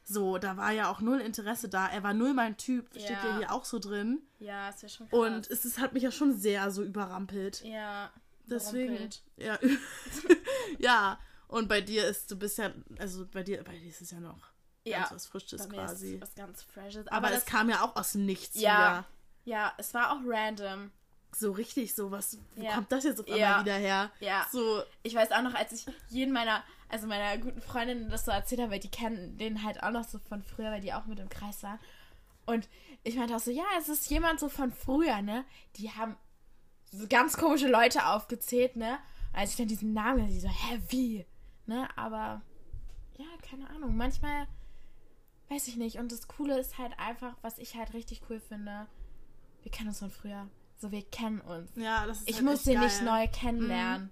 [0.03, 1.87] So, da war ja auch null Interesse da.
[1.87, 3.25] Er war null mein Typ, steht Ja.
[3.25, 4.21] ja hier auch so drin.
[4.41, 5.17] Ja, ist ja schon krass.
[5.21, 7.63] Und es, es hat mich ja schon sehr so überrampelt.
[7.63, 8.11] ja,
[8.47, 9.09] Deswegen.
[9.37, 9.59] Ja.
[10.79, 11.19] ja.
[11.49, 14.21] Und bei dir ist, du bist ja, also bei dir, bei dir ist es ja
[14.21, 14.39] noch
[14.85, 16.15] Ja, ganz was Frisches quasi.
[16.15, 17.07] ist was ganz Freshes.
[17.09, 18.75] Aber, Aber, es das, kam ja auch aus Nichts Ja.
[18.79, 19.05] wieder.
[19.45, 20.91] ja, es war auch random.
[21.35, 22.75] So richtig, so was, wo Ja.
[22.75, 23.61] kommt das jetzt auf einmal Ja.
[23.61, 24.11] wieder her?
[24.21, 24.47] Ja.
[24.53, 28.31] So, Ich weiß auch noch, als ich jeden meiner, also meiner guten Freundinnen das so
[28.31, 31.07] erzählt habe, weil die kennen den halt auch noch so von früher, weil die auch
[31.07, 31.79] mit im Kreis waren.
[32.45, 32.69] Und
[33.05, 35.45] ich meinte auch so, ja, es ist jemand so von früher, ne?
[35.77, 36.17] Die haben
[36.93, 38.99] so ganz komische Leute aufgezählt, ne?
[39.33, 41.27] Als ich dann diesen Namen habe, so, hä, wie?
[41.67, 41.89] Ne?
[41.97, 42.43] Aber,
[43.17, 43.97] ja, keine Ahnung.
[43.97, 44.47] Manchmal,
[45.49, 45.97] weiß ich nicht.
[45.99, 48.87] Und das Coole ist halt einfach, was ich halt richtig cool finde,
[49.63, 50.49] wir kennen uns von früher.
[50.77, 51.71] So, wir kennen uns.
[51.77, 52.85] ja, das ist Ich halt muss den geil.
[52.85, 54.11] nicht neu kennenlernen.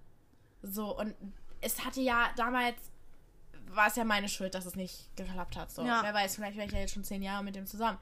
[0.62, 1.14] So, und
[1.60, 2.76] es hatte ja damals,
[3.66, 5.70] war es ja meine Schuld, dass es nicht geklappt hat.
[5.70, 6.02] So, Ja.
[6.02, 7.98] wer weiß, vielleicht wäre ich ja jetzt schon zehn Jahre mit dem zusammen.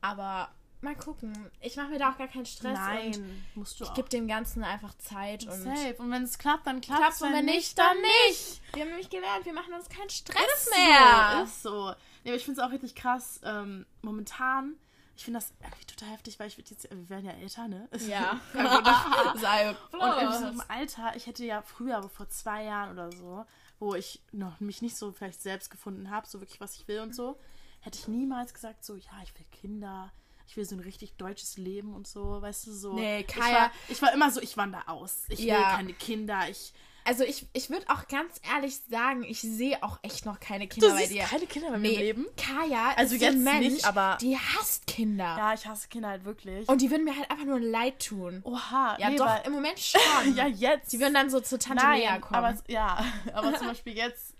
[0.00, 0.50] Aber
[0.82, 1.32] mal gucken.
[1.60, 2.78] Ich mache mir da auch gar keinen Stress.
[2.78, 5.44] Nein, musst du ich gebe dem Ganzen einfach Zeit.
[5.44, 5.94] Und Safe.
[5.98, 7.22] Und wenn es klappt, dann klappt es.
[7.22, 7.96] und wenn nicht, dann
[8.28, 8.60] nicht.
[8.72, 11.36] Wir haben nämlich gelernt, wir machen uns keinen Stress Ist mehr.
[11.38, 11.94] so, ist so.
[12.24, 13.40] Nee, aber ich finde es auch richtig krass.
[13.44, 14.76] Ähm, momentan,
[15.16, 17.88] ich finde das irgendwie total heftig, weil ich jetzt, wir werden ja älter, ne?
[18.06, 18.40] Ja.
[18.54, 23.44] Und irgendwie so im Alter, ich hätte ja früher, vor zwei Jahren oder so,
[23.78, 27.00] wo ich noch mich nicht so vielleicht selbst gefunden habe, so wirklich, was ich will
[27.00, 27.38] und so,
[27.80, 30.12] hätte ich niemals gesagt, so, ja, ich will Kinder,
[30.48, 32.94] ich will so ein richtig deutsches Leben und so, weißt du, so.
[32.94, 35.24] Nee, ich Kaya- war, ich war immer so, ich wandere aus.
[35.28, 35.76] Ich will Ja.
[35.76, 36.72] keine Kinder, ich.
[37.04, 40.88] Also ich, ich würde auch ganz ehrlich sagen, ich sehe auch echt noch keine Kinder
[40.88, 41.22] Du bei siehst dir.
[41.24, 42.26] keine Kinder bei mir Nee, im Leben?
[42.36, 45.24] Kaya Also ist so ein jetzt Mensch, nicht, aber- die hasst Kinder.
[45.38, 46.68] Ja, ich hasse Kinder halt wirklich.
[46.68, 48.40] Und die würden mir halt einfach nur leid tun.
[48.44, 50.34] Oha, ja, nee, doch, im Moment schon.
[50.34, 50.92] ja, jetzt.
[50.92, 52.34] Die würden dann so zu Tante Nein, Lea kommen.
[52.44, 54.34] aber ja, aber zum Beispiel jetzt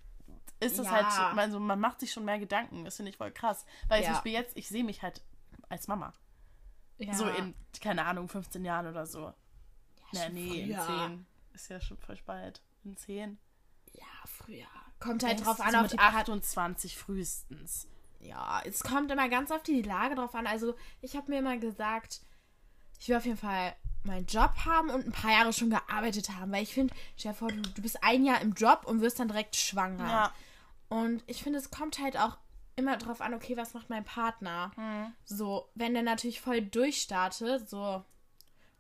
[0.61, 0.93] ist das Ja.
[0.93, 2.85] halt, so- also man macht sich schon mehr Gedanken.
[2.85, 3.65] Das finde ich voll krass.
[3.89, 4.07] Weil Ja.
[4.09, 5.23] zum Beispiel jetzt, ich sehe mich halt
[5.69, 6.13] als Mama.
[6.99, 7.15] ja.
[7.15, 9.33] So in, keine Ahnung, 15 Jahren oder so.
[10.13, 10.87] Ja, schon nee, in früher.
[11.09, 11.27] 10.
[11.53, 12.63] Ist ja schon voll bald.
[12.85, 13.39] In 10.
[13.93, 14.67] Ja, früher.
[15.01, 17.89] Kommt halt drauf So an, auf mit die Part 28 frühestens.
[18.21, 20.47] Ja, es kommt immer ganz auf die Lage drauf an.
[20.47, 22.21] Also, ich habe mir immer gesagt,
[22.99, 26.51] ich will auf jeden Fall meinen Job haben und ein paar Jahre schon gearbeitet haben.
[26.51, 29.21] Weil ich finde, stell dir vor, du, du bist ein Jahr im Job und wirst
[29.21, 30.09] dann direkt schwanger.
[30.09, 30.33] Ja.
[30.89, 32.39] Und ich finde, es kommt halt auch
[32.79, 34.71] immer drauf an, okay, was macht mein Partner?
[34.77, 35.13] Hm.
[35.25, 38.03] So, wenn der natürlich voll durchstartet, so,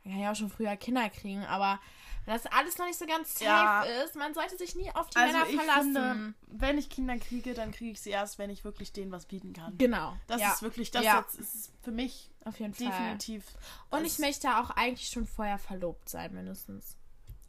[0.05, 1.80] dann kann ich auch schon früher Kinder kriegen, aber
[2.24, 3.82] wenn das alles noch nicht so ganz safe Ja.
[4.05, 5.94] ist, man sollte sich nie auf die Also Männer verlassen.
[5.94, 9.24] finde, wenn ich Kinder kriege, dann kriege ich sie erst, wenn ich wirklich denen was
[9.26, 9.76] bieten kann.
[9.78, 10.14] genau.
[10.26, 11.18] Das ja, ist wirklich, das Ja.
[11.20, 12.86] jetzt ist für mich auf jeden Fall.
[12.86, 13.44] definitiv.
[13.90, 16.96] Und das- ich möchte auch eigentlich schon vorher verlobt sein, mindestens.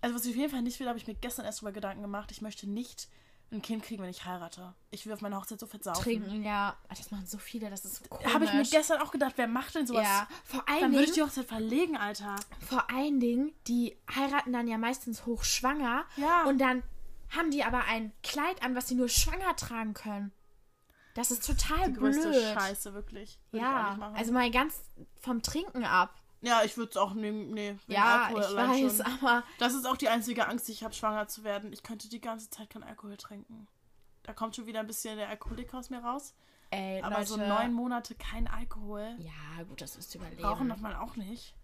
[0.01, 2.01] Also was ich auf jeden Fall nicht will, habe ich mir gestern erst drüber Gedanken
[2.01, 2.31] gemacht.
[2.31, 3.09] Ich möchte nicht
[3.51, 4.73] ein Kind kriegen, wenn ich heirate.
[4.91, 6.03] Ich will auf meiner Hochzeit so versaufen.
[6.03, 6.75] Trinken, ja.
[6.89, 8.33] Das machen so viele, das ist so komisch.
[8.33, 10.03] Habe ich mir gestern auch gedacht, wer macht denn sowas?
[10.03, 12.35] Ja, vor allen Dann würde ich die Hochzeit verlegen, Alter.
[12.67, 16.05] vor allen Dingen, die heiraten dann ja meistens hochschwanger.
[16.17, 16.43] Ja.
[16.43, 16.83] Und dann
[17.35, 20.31] haben die aber ein Kleid an, was sie nur schwanger tragen können.
[21.15, 22.53] Das ist total Die größte blöd.
[22.53, 23.39] Scheiße, wirklich.
[23.51, 24.81] Würde Ja, also mal ganz
[25.19, 26.13] vom Trinken ab.
[26.41, 27.51] Ja, ich würde es auch nehmen.
[27.51, 29.05] Nee, Ja, Alkohol ich weiß, schon.
[29.21, 31.71] aber Das ist auch die einzige Angst, die ich habe, schwanger zu werden.
[31.73, 33.67] Ich könnte die ganze Zeit keinen Alkohol trinken.
[34.23, 36.33] Da kommt schon wieder ein bisschen der Alkoholiker aus mir raus.
[36.71, 39.15] ey, Aber Leute, so neun Monate kein Alkohol.
[39.19, 40.43] Ja, gut, das ist überleben.
[40.45, 41.55] Rauchen darf man auch nicht.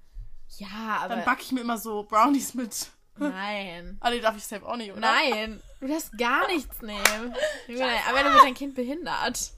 [0.58, 2.92] Ja, aber Dann backe ich mir immer so Brownies mit.
[3.18, 3.98] nein.
[4.02, 5.00] Ah, die darf ich selbst auch nicht, oder?
[5.02, 7.02] Nein, du darfst gar nichts nehmen.
[8.10, 9.52] Aber dann wird dein Kind behindert.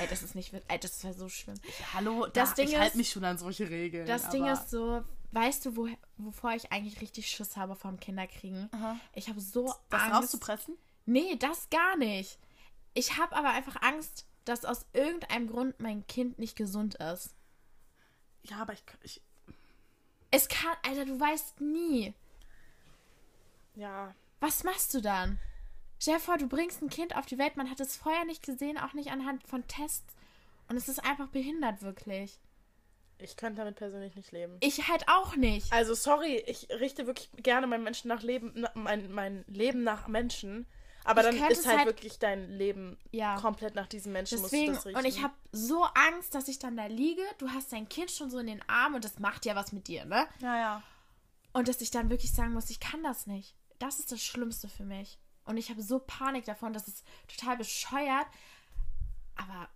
[0.00, 1.58] Ey, das ist nicht, ey, das wäre so schlimm.
[1.94, 4.06] Hallo, Das da, Ding ich halte mich schon an solche Regeln.
[4.06, 5.02] Das Ding ist so,
[5.32, 8.68] weißt du, wo, wovor ich eigentlich richtig Schiss habe vom Kinderkriegen?
[8.72, 8.96] Aha.
[9.14, 10.16] Ich habe so das Angst.
[10.16, 10.76] rauszupressen?
[11.06, 12.38] Nee, das gar nicht.
[12.94, 17.34] Ich habe aber einfach Angst, dass aus irgendeinem Grund mein Kind nicht gesund ist.
[18.44, 19.20] Ja, aber ich, ich.
[20.30, 22.14] Es kann, Alter, du weißt nie.
[23.74, 24.14] Ja.
[24.40, 25.38] Was machst du dann?
[26.02, 28.42] Stell dir vor, du bringst ein Kind auf die Welt, man hat es vorher nicht
[28.44, 30.16] gesehen, auch nicht anhand von Tests.
[30.68, 32.40] Und es ist einfach behindert, wirklich.
[33.18, 34.56] Ich könnte damit persönlich nicht leben.
[34.58, 35.72] Ich halt auch nicht.
[35.72, 40.08] Also, sorry, ich richte wirklich gerne mein Menschen nach Leben, na- mein, mein Leben nach
[40.08, 40.66] Menschen.
[41.04, 43.36] Aber Ich dann ist halt, halt- wirklich dein Leben Ja.
[43.36, 47.22] komplett nach diesen Menschen Deswegen, und ich habe so Angst, dass ich dann da liege.
[47.38, 49.86] Du hast dein Kind schon so in den Armen und das macht ja was mit
[49.86, 50.26] dir, ne?
[50.40, 50.82] Ja, ja.
[51.52, 53.54] Und dass ich dann wirklich sagen muss, ich kann das nicht.
[53.78, 55.20] Das ist das Schlimmste für mich.
[55.44, 58.26] Und ich habe so Panik davon, das ist total bescheuert.
[59.36, 59.68] Aber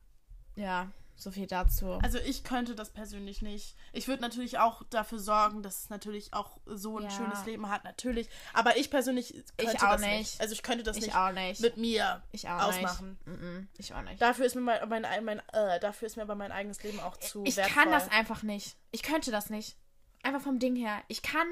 [0.55, 1.93] ja, so viel dazu.
[2.03, 3.75] Also ich könnte das persönlich nicht.
[3.93, 7.11] Ich würde natürlich auch dafür sorgen, dass es natürlich auch so ein Ja.
[7.11, 8.29] schönes Leben hat, natürlich.
[8.53, 10.41] Aber ich persönlich könnte auch das nicht.
[10.41, 11.61] Also ich könnte das ich nicht auch nicht.
[11.62, 13.19] mit mir ich auch ausmachen.
[13.25, 13.79] nicht.
[13.79, 14.21] Ich auch nicht.
[14.21, 17.17] Dafür ist mir mein, mein, mein äh, dafür ist mir aber mein eigenes Leben auch
[17.17, 17.83] zu ich wertvoll.
[17.83, 18.77] kann das einfach nicht.
[18.91, 19.77] Ich könnte das nicht.
[20.23, 21.03] Einfach vom Ding her.
[21.09, 21.47] Ich kann,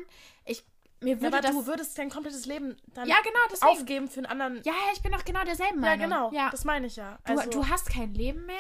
[0.45, 0.63] ich,
[1.05, 1.53] mir Ja, würde aber das...
[1.53, 3.71] du würdest dein komplettes Leben dann ja, genau, deswegen.
[3.71, 4.57] aufgeben für einen anderen.
[4.65, 6.09] Ja, ja, ich bin doch genau derselben Ja, Meinung.
[6.11, 6.33] genau.
[6.33, 6.51] Ja.
[6.51, 7.19] Das meine ich ja.
[7.27, 8.57] Du, Also, du hast kein Leben mehr.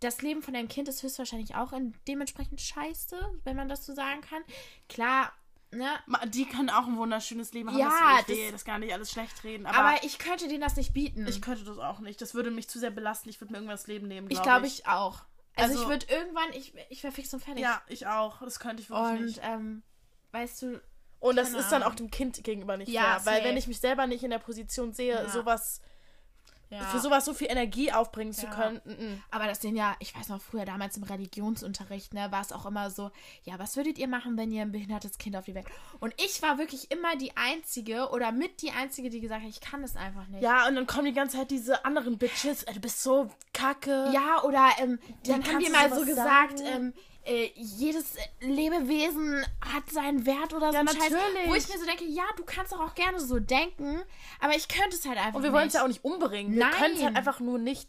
[0.00, 3.92] Das Leben von deinem Kind ist höchstwahrscheinlich auch in dementsprechend scheiße, wenn man das so
[3.94, 4.42] sagen kann.
[4.88, 5.30] Klar,
[5.72, 5.88] ne?
[6.28, 7.78] Die können auch ein wunderschönes Leben haben.
[7.78, 9.66] Ja, das, ich will das- das gar nicht alles schlecht reden.
[9.66, 11.26] Aber, Aber, ich könnte denen das nicht bieten.
[11.28, 12.20] ich könnte das auch nicht.
[12.22, 13.28] Das würde mich zu sehr belasten.
[13.28, 14.28] Ich würde mir irgendwann das Leben nehmen.
[14.30, 15.22] Ich glaub glaube, ich auch.
[15.56, 17.62] Also, Also- ich würde irgendwann, ich, ich wäre fix und fertig.
[17.62, 18.40] Ja, ich auch.
[18.40, 19.40] Das könnte ich wirklich Und, nicht.
[19.42, 19.82] ähm,
[20.32, 20.80] weißt du,
[21.20, 21.92] Und das keine ist dann Ahnung.
[21.92, 23.26] auch dem Kind gegenüber nicht Ja, fair.
[23.26, 23.48] Weil safe.
[23.48, 25.28] wenn ich mich selber nicht in der Position sehe, Ja.
[25.28, 25.80] sowas
[26.70, 26.78] ja.
[26.84, 28.80] für sowas so viel Energie aufbringen zu können.
[28.84, 29.22] mm.
[29.32, 32.64] Aber das sind ja, ich weiß noch, früher damals im Religionsunterricht, ne, war es auch
[32.64, 33.10] immer so,
[33.42, 35.66] ja, was würdet ihr machen, wenn ihr ein behindertes Kind auf die Welt?
[35.98, 39.60] Und ich war wirklich immer die Einzige oder mit die Einzige, die gesagt hat, ich
[39.60, 40.42] kann das einfach nicht.
[40.42, 42.62] Ja, und dann kommen die ganze Zeit diese anderen Bitches.
[42.62, 44.08] Ey, du bist so kacke.
[44.12, 46.94] Ja, oder ähm, dann haben die mal so gesagt, ähm,
[47.30, 50.96] äh, jedes Lebewesen hat seinen Wert oder so Ja, Scheiß.
[51.10, 51.48] natürlich.
[51.48, 54.02] Wo ich mir so denke, ja, du kannst doch auch gerne so denken,
[54.40, 55.80] aber ich könnte es halt einfach Und wir wollen es nicht.
[55.80, 56.52] ja auch nicht umbringen.
[56.54, 56.72] Wir Nein.
[56.74, 57.88] können es halt einfach nur nicht.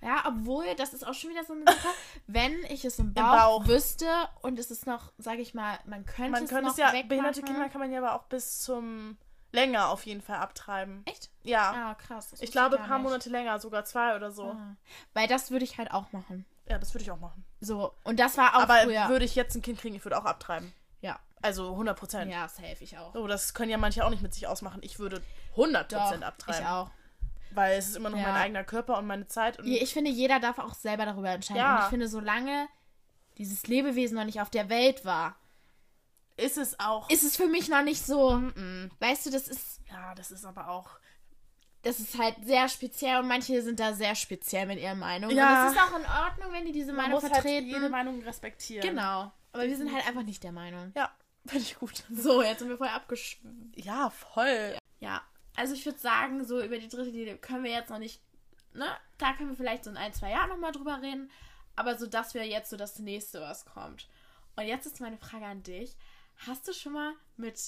[0.00, 1.88] Ja, obwohl, das ist auch schon wieder so eine Sache,
[2.28, 3.22] wenn ich es im Bauch,
[3.62, 3.66] Bauch.
[3.68, 4.06] wüsste
[4.42, 6.86] und es ist noch, sage ich mal, man könnte Man es könnte noch es ja,
[6.92, 7.08] wegmachen.
[7.08, 9.16] behinderte Kinder kann man ja aber auch bis zum
[9.50, 11.02] länger auf jeden Fall abtreiben.
[11.06, 11.30] Echt?
[11.42, 11.72] Ja.
[11.72, 12.32] Ah, krass.
[12.38, 13.08] ich glaube, ein paar nicht.
[13.08, 14.44] Monate länger, sogar zwei oder so.
[14.44, 14.76] Ah.
[15.14, 16.44] Weil das würde ich halt auch machen.
[16.68, 17.44] Ja, das würde ich auch machen.
[17.60, 19.08] So, und das war auch aber früher.
[19.08, 20.72] würde ich jetzt ein Kind kriegen, ich würde auch abtreiben.
[21.00, 21.18] ja.
[21.40, 22.32] Also 100 Prozent.
[22.32, 23.12] ja, safe, ich auch.
[23.12, 24.80] So, das können ja manche auch nicht mit sich ausmachen.
[24.82, 26.60] Ich würde 100 Doch, Prozent abtreiben.
[26.62, 26.90] ich auch.
[27.52, 28.24] Weil es ist immer noch Ja.
[28.32, 29.56] mein eigener Körper und meine Zeit.
[29.60, 31.58] Und Ich finde, jeder darf auch selber darüber entscheiden.
[31.62, 31.76] Ja.
[31.76, 32.66] Und ich finde, solange
[33.38, 35.36] dieses Lebewesen noch nicht auf der Welt war,
[36.36, 37.08] ist es auch.
[37.08, 38.32] ist es für mich noch nicht so.
[38.32, 38.90] Mm-mm.
[38.98, 40.90] Weißt du, das ist, Ja, das ist aber auch.
[41.82, 45.30] Das ist halt sehr speziell und manche sind da sehr speziell mit ihrer Meinung.
[45.30, 45.62] Ja.
[45.62, 47.66] Und es ist auch in Ordnung, wenn die diese Man Meinung muss vertreten.
[47.66, 48.82] halt jede Meinung respektieren.
[48.88, 49.30] genau.
[49.52, 50.92] Aber wir sind halt einfach nicht der Meinung.
[50.96, 51.10] Ja,
[51.46, 52.04] finde ich gut.
[52.10, 53.76] So, jetzt sind wir voll abgeschwimmt.
[53.76, 54.76] Ja, voll.
[55.00, 55.22] Ja,
[55.56, 58.20] also ich würde sagen, so über die dritte Linie können wir jetzt noch nicht,
[58.74, 58.86] ne?
[59.16, 61.30] Da können wir vielleicht so in ein, zwei Jahren nochmal drüber reden.
[61.76, 64.08] Aber so, das wäre jetzt so das nächste, was kommt.
[64.56, 65.96] Und jetzt ist meine Frage an dich.
[66.46, 67.58] Hast du schon mal mit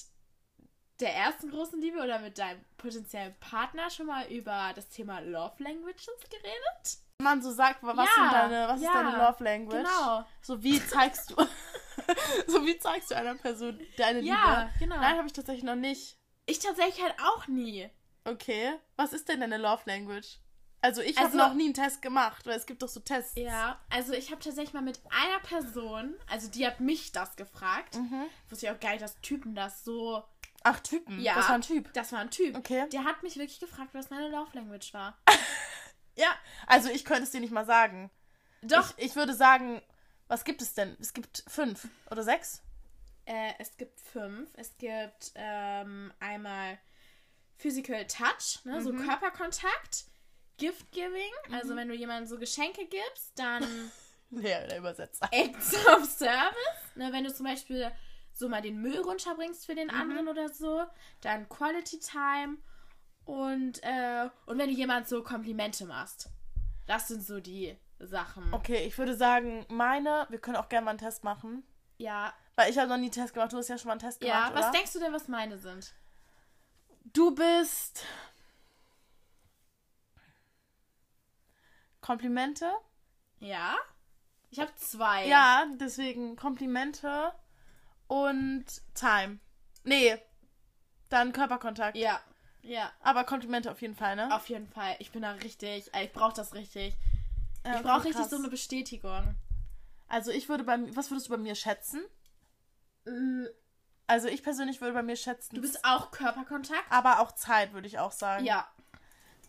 [1.01, 5.61] der ersten großen Liebe oder mit deinem potenziellen Partner schon mal über das Thema Love
[5.63, 6.97] Languages geredet?
[7.19, 9.77] Wenn man so sagt, was, Ja, sind deine, was ja, ist deine Love Language?
[9.83, 10.25] Genau.
[10.41, 11.35] So wie zeigst du.
[12.47, 14.73] so wie zeigst du einer Person deine Ja, Liebe?
[14.79, 14.95] genau.
[14.97, 16.17] Nein, habe ich tatsächlich noch nicht.
[16.45, 17.89] Ich tatsächlich halt auch nie.
[18.25, 18.73] Okay.
[18.97, 20.39] Was ist denn deine Love Language?
[20.83, 23.33] Also ich habe Also- noch nie einen Test gemacht, weil es gibt doch so Tests.
[23.35, 27.95] Ja, also ich habe tatsächlich mal mit einer Person, also die hat mich das gefragt.
[27.95, 28.25] Mhm.
[28.49, 30.23] Wusste ich auch gar nicht, dass Typen das so
[30.63, 31.19] Ach, Typen.
[31.19, 31.35] Ja.
[31.35, 31.93] Das war ein Typ.
[31.93, 32.55] Das war ein Typ.
[32.55, 32.87] Okay.
[32.89, 35.17] Der hat mich wirklich gefragt, was meine Love Language war.
[36.17, 36.35] Ja.
[36.67, 38.11] Also ich könnte es dir nicht mal sagen.
[38.61, 38.93] Doch.
[38.97, 39.81] Ich, ich würde sagen,
[40.27, 40.97] was gibt es denn?
[40.99, 42.61] Es gibt fünf oder sechs?
[43.23, 44.49] Äh, es gibt fünf.
[44.55, 46.77] Es gibt ähm, einmal
[47.55, 50.05] Physical Touch, ne, so Körperkontakt.
[50.57, 53.63] Gift Giving, also wenn du jemandem so Geschenke gibst, dann
[54.31, 55.27] Ja, der Übersetzer.
[55.31, 56.95] Acts of Service.
[56.95, 57.91] Ne, wenn du zum Beispiel
[58.41, 60.83] so mal den Müll runterbringst für den anderen oder so,
[61.21, 62.57] dann Quality Time
[63.23, 66.29] und, äh, und wenn du jemand so Komplimente machst.
[66.87, 68.53] Das sind so die Sachen.
[68.53, 71.63] Okay, ich würde sagen, meine, wir können auch gerne mal einen Test machen.
[71.97, 73.53] Ja, Weil ich habe noch nie einen Test gemacht.
[73.53, 74.49] Du hast ja schon mal einen Test ja.
[74.49, 74.71] gemacht, Was oder?
[74.71, 75.93] denkst du denn, was meine sind?
[77.13, 78.05] Du bist
[82.01, 82.71] Komplimente?
[83.39, 83.77] Ja?
[84.49, 85.27] Ich habe zwei.
[85.27, 87.31] Ja, deswegen Komplimente
[88.11, 89.39] und Time.
[89.85, 90.21] Nee,
[91.07, 91.95] dann Körperkontakt.
[91.95, 92.19] Ja.
[92.61, 92.91] Ja.
[92.99, 94.35] Aber Komplimente auf jeden Fall, ne?
[94.35, 94.95] Auf jeden Fall.
[94.99, 95.93] Ich bin da richtig.
[95.93, 96.93] äh, Ich brauche das richtig.
[97.65, 99.35] Ja, Ich brauche richtig so eine Bestätigung.
[100.09, 102.01] Also ich würde bei mir, was würdest du bei mir schätzen?
[104.07, 105.55] Also ich persönlich würde bei mir schätzen.
[105.55, 106.83] Du bist auch Körperkontakt?
[106.91, 108.43] aber auch Zeit, würde ich auch sagen.
[108.43, 108.67] Ja.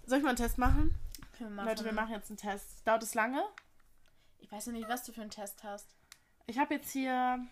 [0.07, 0.95] Soll ich mal einen Test machen?
[1.37, 1.69] Können wir machen.
[1.69, 2.87] Leute, wir machen jetzt einen Test.
[2.87, 3.43] Dauert es lange?
[4.39, 5.95] Ich weiß noch nicht, was du für einen Test hast.
[6.47, 7.45] Ich habe jetzt hier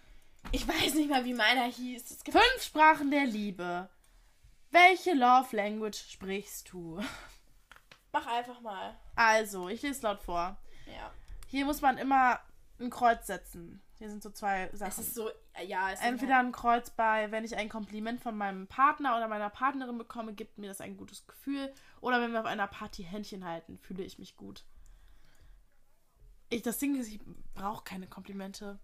[0.53, 2.11] Ich weiß nicht mal, wie meiner hieß.
[2.11, 3.89] Es gibt fünf Sprachen der Liebe.
[4.71, 7.01] Welche Love Language sprichst du?
[8.13, 8.97] Mach einfach mal.
[9.15, 10.57] Also, ich lese laut vor.
[10.87, 11.13] Ja.
[11.47, 12.41] Hier muss man immer
[12.81, 13.83] ein Kreuz setzen.
[13.99, 14.89] Hier sind so zwei Sachen.
[14.89, 15.29] Es ist so,
[15.67, 19.29] ja, es ist Entweder ein Kreuz bei, wenn ich ein Kompliment von meinem Partner oder
[19.29, 21.73] meiner Partnerin bekomme, gibt mir das ein gutes Gefühl.
[22.01, 24.65] Oder wenn wir auf einer Party Händchen halten, fühle ich mich gut.
[26.49, 27.21] Ich, das Ding ist, ich
[27.55, 28.79] brauche keine Komplimente.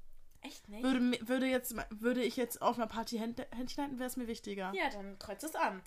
[0.47, 0.83] Echt nicht.
[0.83, 4.27] Würde, würde, jetzt, würde ich jetzt auf einer Party Händ- Händchen halten, wäre es mir
[4.27, 4.73] wichtiger.
[4.75, 5.83] Ja, dann kreuz es an.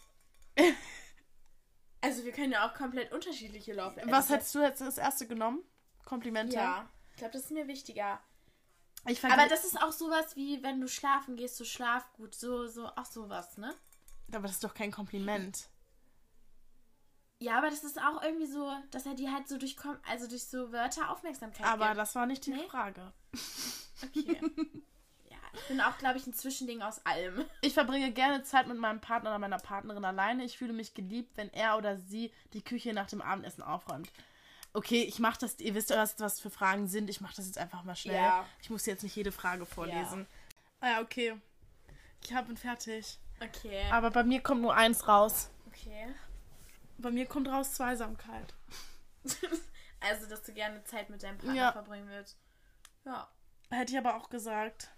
[2.01, 5.63] also wir können ja auch komplett unterschiedliche Love Was hättest du jetzt das erste genommen?
[6.05, 6.55] Komplimente?
[6.55, 6.89] Ja.
[7.11, 8.19] Ich glaube, das ist mir wichtiger.
[9.07, 12.35] Ich Aber vergl- das ist auch sowas wie, wenn du schlafen gehst, so schlaf gut.
[12.35, 13.73] So, so, auch sowas, ne?
[14.31, 15.69] aber das ist doch kein Kompliment.
[17.41, 19.77] Ja, aber das ist auch irgendwie so, dass er dir halt so durch,
[20.09, 21.97] also durch so Wörter Aufmerksamkeit Aber gibt.
[21.97, 22.67] das war nicht die Nee?
[22.67, 23.13] Frage.
[24.03, 24.41] Okay.
[25.29, 27.45] ja, ich bin auch, glaube ich, ein Zwischending aus allem.
[27.61, 30.43] Ich verbringe gerne Zeit mit meinem Partner oder meiner Partnerin alleine.
[30.43, 34.09] Ich fühle mich geliebt, wenn er oder sie die Küche nach dem Abendessen aufräumt.
[34.73, 37.09] Okay, ich mache das, ihr wisst ja, was, für Fragen sind.
[37.09, 38.17] Ich mache das jetzt einfach mal schnell.
[38.17, 38.45] Ja.
[38.61, 40.27] Ich muss jetzt nicht jede Frage vorlesen.
[40.81, 41.35] Ah ja, okay.
[42.23, 43.17] Ich habe ihn fertig.
[43.41, 43.83] Okay.
[43.91, 45.49] Aber bei mir kommt nur eins raus.
[45.67, 46.13] Okay.
[47.01, 48.53] Bei mir kommt raus Zweisamkeit.
[49.99, 51.71] also, dass du gerne Zeit mit deinem Partner Ja.
[51.71, 52.37] verbringen willst.
[53.05, 53.29] Ja.
[53.69, 54.89] Hätte ich aber auch gesagt.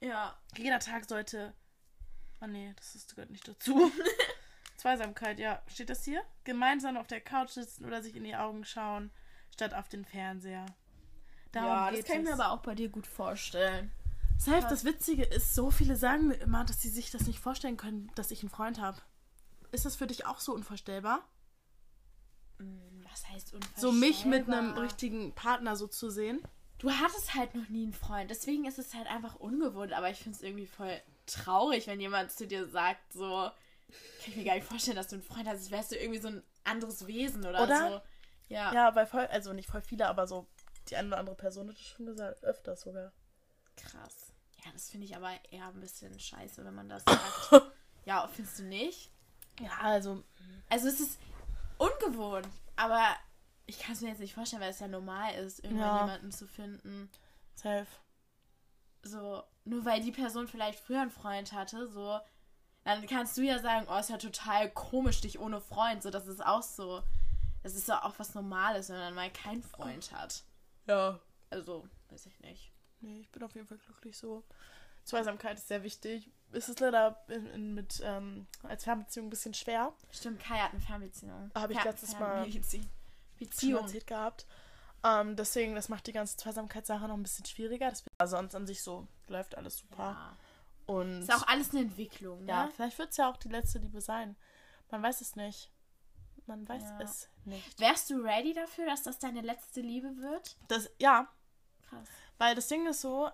[0.00, 0.36] Ja.
[0.56, 1.54] Jeder Tag sollte.
[2.40, 3.90] Oh nee, das ist, gehört nicht dazu.
[4.76, 5.62] Zweisamkeit, ja.
[5.68, 6.22] Steht das hier?
[6.44, 9.10] Gemeinsam auf der Couch sitzen oder sich in die Augen schauen,
[9.52, 10.66] statt auf den Fernseher.
[11.52, 13.90] Darum ja, das kann ich mir aber auch bei dir gut vorstellen.
[14.38, 17.78] Safe, das Witzige ist, so viele sagen mir immer, dass sie sich das nicht vorstellen
[17.78, 19.00] können, dass ich einen Freund habe.
[19.72, 21.26] Ist das für dich auch so unvorstellbar?
[22.58, 23.80] Was heißt unvorstellbar?
[23.80, 26.42] So mich mit einem richtigen Partner so zu sehen?
[26.78, 30.18] Du hattest halt noch nie einen Freund, deswegen ist es halt einfach ungewohnt, aber ich
[30.18, 34.54] finde es irgendwie voll traurig, wenn jemand zu dir sagt, so, kann ich mir gar
[34.56, 37.46] nicht vorstellen, dass du einen Freund hast, als wärst du irgendwie so ein anderes Wesen
[37.46, 37.90] oder, Oder?
[37.90, 38.54] so.
[38.54, 38.72] Ja.
[38.74, 40.46] Ja, weil voll, also nicht voll viele, aber so
[40.88, 43.12] die eine oder andere Person hat das schon gesagt, öfters sogar.
[43.76, 44.32] Krass.
[44.64, 47.72] Ja, das finde ich aber eher ein bisschen scheiße, wenn man das sagt.
[48.04, 49.10] ja, findest du nicht?
[49.60, 50.22] Ja, also
[50.68, 51.18] Also es ist
[51.78, 53.04] ungewohnt, aber
[53.66, 56.00] ich kann es mir jetzt nicht vorstellen, weil es ja normal ist, irgendwann Ja.
[56.06, 57.10] jemanden zu finden.
[57.54, 57.86] safe.
[59.02, 62.18] So, nur weil die Person vielleicht früher einen Freund hatte, so,
[62.84, 66.02] dann kannst du ja sagen, oh, ist ja total komisch, dich ohne Freund.
[66.02, 67.02] So, das ist auch so.
[67.62, 70.44] Das ist ja auch was Normales, wenn man mal keinen Freund hat.
[70.86, 71.18] Ja.
[71.50, 72.72] Also, weiß ich nicht.
[73.00, 74.44] Nee, ich bin auf jeden Fall glücklich so.
[75.04, 76.30] Zweisamkeit ist sehr wichtig.
[76.52, 79.92] Es ist leider in, in, mit ähm, als Fernbeziehung ein bisschen schwer.
[80.10, 81.50] Stimmt, Kai hat eine Fernbeziehung.
[81.54, 82.48] Habe ich Fer- letztes Mal-
[83.38, 83.82] Beziehung.
[83.82, 84.46] erzählt gehabt.
[85.04, 87.90] Ähm, deswegen, das macht die ganze Zweisamkeitssache noch ein bisschen schwieriger.
[87.90, 90.02] Das, also sonst an sich so läuft alles super.
[90.12, 90.36] Ja.
[90.86, 92.72] Und Ist auch alles eine Entwicklung, ja, ne?
[92.74, 94.36] vielleicht wird es ja auch die letzte Liebe sein.
[94.90, 95.70] Man weiß es nicht.
[96.46, 97.00] Man weiß Ja.
[97.02, 97.80] es nicht.
[97.80, 100.56] Wärst du ready dafür, dass das deine letzte Liebe wird?
[100.68, 101.28] Das, ja,
[101.90, 102.06] Krass.
[102.38, 103.28] weil das Ding ist so,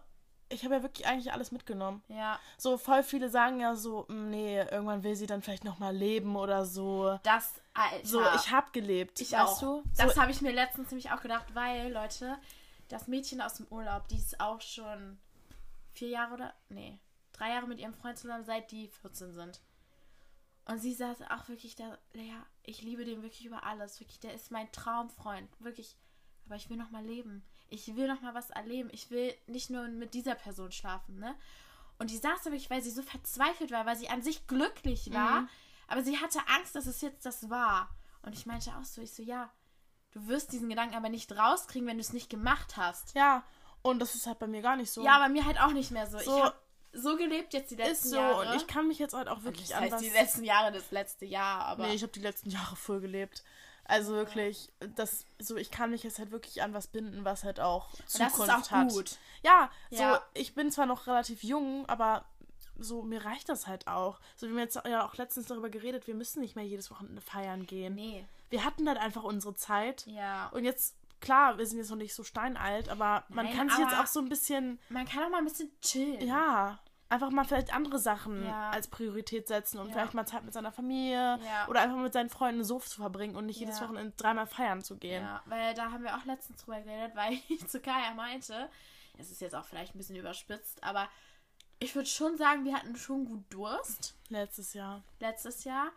[0.52, 2.02] ich habe ja wirklich eigentlich alles mitgenommen.
[2.08, 5.94] Ja, So voll viele sagen ja so, "Mm, nee, irgendwann will sie dann vielleicht nochmal
[5.94, 7.18] leben oder so.
[7.22, 8.06] das, Alter.
[8.06, 9.20] So, ich habe gelebt.
[9.20, 9.60] Ich weißt auch.
[9.60, 9.82] du?
[9.96, 12.36] Das so, habe ich mir letztens nämlich auch gedacht, weil, Leute,
[12.88, 15.18] das Mädchen aus dem Urlaub, die ist auch schon
[15.92, 16.54] vier Jahre oder.
[16.68, 16.98] Nee,
[17.32, 19.60] drei Jahre mit ihrem Freund zusammen, seit die 14 sind.
[20.66, 23.98] Und sie saß auch wirklich da, Lea, ich liebe den wirklich über alles.
[23.98, 25.48] Wirklich, der ist mein Traumfreund.
[25.58, 25.96] Wirklich.
[26.46, 27.42] Aber ich will noch mal leben.
[27.72, 28.90] Ich will noch mal was erleben.
[28.92, 31.34] Ich will nicht nur mit dieser Person schlafen, ne?
[31.98, 35.42] Und die saß wirklich, weil sie so verzweifelt war, weil sie an sich glücklich war.
[35.42, 35.48] Mhm.
[35.88, 37.88] Aber sie hatte Angst, dass es jetzt das war.
[38.22, 39.50] Und ich meinte auch so, ich so, ja,
[40.12, 43.14] du wirst diesen Gedanken aber nicht rauskriegen, wenn du es nicht gemacht hast.
[43.14, 43.44] Ja,
[43.82, 45.04] und das ist halt bei mir gar nicht so.
[45.04, 46.18] Ja, bei mir halt auch nicht mehr so.
[46.18, 46.56] So- ich habe
[46.92, 48.16] so gelebt jetzt die letzten ist so.
[48.16, 48.48] Jahre.
[48.50, 50.02] Und ich kann mich jetzt halt auch wirklich das an heißt, was...
[50.02, 51.86] die letzten Jahre, das letzte Jahr, aber.
[51.86, 53.42] Nee, ich habe die letzten Jahre voll gelebt.
[53.92, 57.60] Also wirklich, das so ich kann mich jetzt halt wirklich an was binden, was halt
[57.60, 58.88] auch Zukunft das ist auch hat.
[58.88, 59.18] gut.
[59.42, 60.22] Ja, so Ja.
[60.34, 62.24] ich bin zwar noch relativ jung, aber
[62.78, 64.18] so mir reicht das halt auch.
[64.34, 67.20] So wie wir jetzt ja auch letztens darüber geredet, wir müssen nicht mehr jedes Wochenende
[67.20, 67.94] feiern gehen.
[67.94, 68.24] Nee.
[68.50, 70.48] Wir hatten halt einfach unsere Zeit Ja.
[70.48, 73.78] und jetzt klar, wir sind jetzt noch nicht so steinalt, aber man Nein, kann sich
[73.78, 76.26] jetzt auch so ein bisschen Man kann auch mal ein bisschen chillen.
[76.26, 76.78] ja,
[77.12, 78.70] einfach mal vielleicht andere Sachen Ja.
[78.70, 79.92] als Priorität setzen und Ja.
[79.92, 81.68] vielleicht mal Zeit mit seiner Familie Ja.
[81.68, 83.80] oder einfach mit seinen Freunden so zu verbringen und nicht jedes.
[83.80, 85.22] Wochenende dreimal feiern zu gehen.
[85.22, 88.68] Ja, weil da haben wir auch letztens drüber geredet, weil ich zu Kaya meinte,
[89.18, 91.08] es ist jetzt auch vielleicht ein bisschen überspitzt, aber
[91.78, 95.02] ich würde schon sagen, wir hatten schon gut Durst Letztes Jahr.
[95.20, 95.88] letztes Jahr.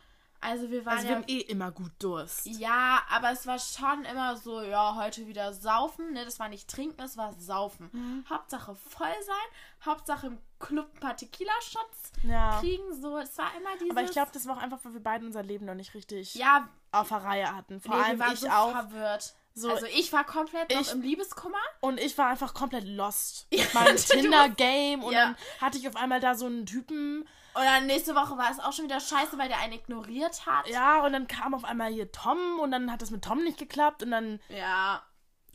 [0.42, 2.46] Also wir waren Also wir haben eh immer gut Durst.
[2.46, 6.24] Ja, aber es war schon immer so, ja, heute wieder saufen, ne?
[6.26, 7.90] Das war nicht trinken, das war saufen.
[7.94, 8.26] Mhm.
[8.30, 10.38] Hauptsache voll sein, Hauptsache im
[10.68, 12.60] Club ein paar Tequila-Shots Ja.
[12.60, 13.18] kriegen, so.
[13.18, 13.92] Es war immer dieses...
[13.92, 16.36] Aber ich glaube, das war auch einfach, weil wir beide unser Leben noch nicht richtig
[16.36, 17.80] ja, auf der Reihe hatten.
[17.80, 18.72] Vor nee, allem ich so auch.
[18.72, 19.34] verwirrt.
[19.58, 21.58] So, also ich war komplett noch ich- im Liebeskummer.
[21.80, 25.04] Und ich war einfach komplett lost mit meinem Tinder-Game.
[25.04, 25.28] Und Ja.
[25.28, 27.22] dann hatte ich auf einmal da so einen Typen.
[27.54, 30.68] Und dann nächste Woche war es auch schon wieder scheiße, weil der einen ignoriert hat.
[30.68, 32.60] Ja, und dann kam auf einmal hier Tom.
[32.60, 34.04] Und dann hat das mit Tom nicht geklappt.
[34.04, 34.42] Und dann.
[34.50, 35.02] Ja.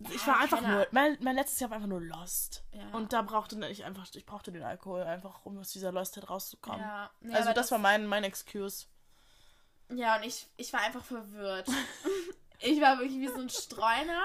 [0.08, 0.76] Ich Ja, war einfach Kenner.
[0.76, 0.86] nur.
[0.92, 2.64] Mein, mein letztes Jahr war einfach nur lost.
[2.72, 2.88] Ja.
[2.92, 4.06] Und da brauchte ich einfach.
[4.14, 6.80] Ich brauchte den Alkohol einfach, um aus dieser Lostheit rauszukommen.
[6.80, 8.86] Ja, nee, also aber das, war mein, mein Excuse.
[9.90, 11.68] Ja, und ich, ich war einfach verwirrt.
[12.60, 14.22] ich war wirklich wie so ein Streuner,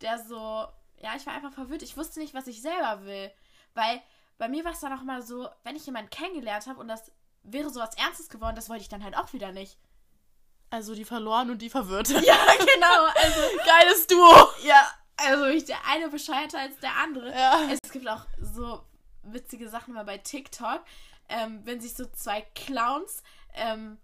[0.00, 0.68] der so.
[0.98, 1.82] Ja, ich war einfach verwirrt.
[1.82, 3.32] Ich wusste nicht, was ich selber will.
[3.74, 4.02] Weil
[4.38, 7.10] bei mir war es dann auch mal so, wenn ich jemanden kennengelernt habe und das
[7.42, 9.78] wäre so was Ernstes geworden, das wollte ich dann halt auch wieder nicht.
[10.68, 12.14] Also die verloren und die verwirrte.
[12.24, 13.04] Ja, genau.
[13.14, 14.48] Also, Geiles Duo.
[14.62, 14.88] ja,
[15.26, 17.30] also ich der eine bescheuerter als der andere.
[17.30, 17.60] Ja.
[17.82, 18.84] Es gibt auch so
[19.22, 20.82] witzige Sachen mal bei TikTok,
[21.28, 23.22] ähm, wenn sich so zwei Clowns
[23.54, 23.98] ähm,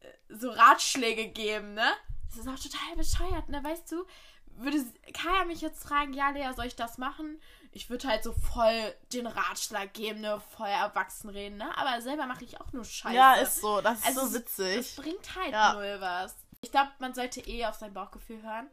[0.00, 1.90] äh, so Ratschläge geben, ne?
[2.28, 3.62] Das ist auch total bescheuert, ne?
[3.64, 4.04] Weißt du,
[4.46, 7.40] würde Kaya mich jetzt fragen, ja, Lea, soll ich das machen?
[7.72, 10.40] Ich würde halt so voll den Ratschlag geben, ne?
[10.56, 11.76] Voll erwachsen reden, ne?
[11.76, 13.14] Aber selber mache ich auch nur Scheiße.
[13.14, 13.80] Ja, ist so.
[13.80, 14.94] Das ist Also, so witzig.
[14.96, 15.74] Das bringt halt Ja.
[15.74, 16.34] null was.
[16.60, 18.68] Ich glaube, man sollte eh auf sein Bauchgefühl hören,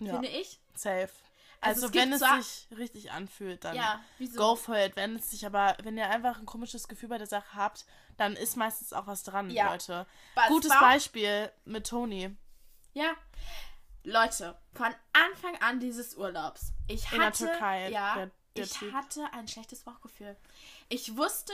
[0.00, 0.60] Ja, finde ich.
[0.74, 1.10] safe.
[1.62, 4.00] Also Also, es wenn es zwar- sich richtig anfühlt, dann Ja,
[4.36, 4.96] go for it.
[4.96, 7.84] Wenn es sich aber, wenn ihr einfach ein komisches Gefühl bei der Sache habt,
[8.16, 9.70] dann ist meistens auch was dran, Ja.
[9.70, 10.06] Leute.
[10.34, 12.34] Was Gutes Beispiel mit Toni.
[12.94, 13.14] Ja.
[14.04, 16.72] Leute, von Anfang an dieses Urlaubs.
[16.88, 18.92] Ich hatte, In der Türkei, Ja, der- der ich Typ.
[18.94, 20.36] hatte ein schlechtes Bauchgefühl.
[20.88, 21.52] Ich wusste,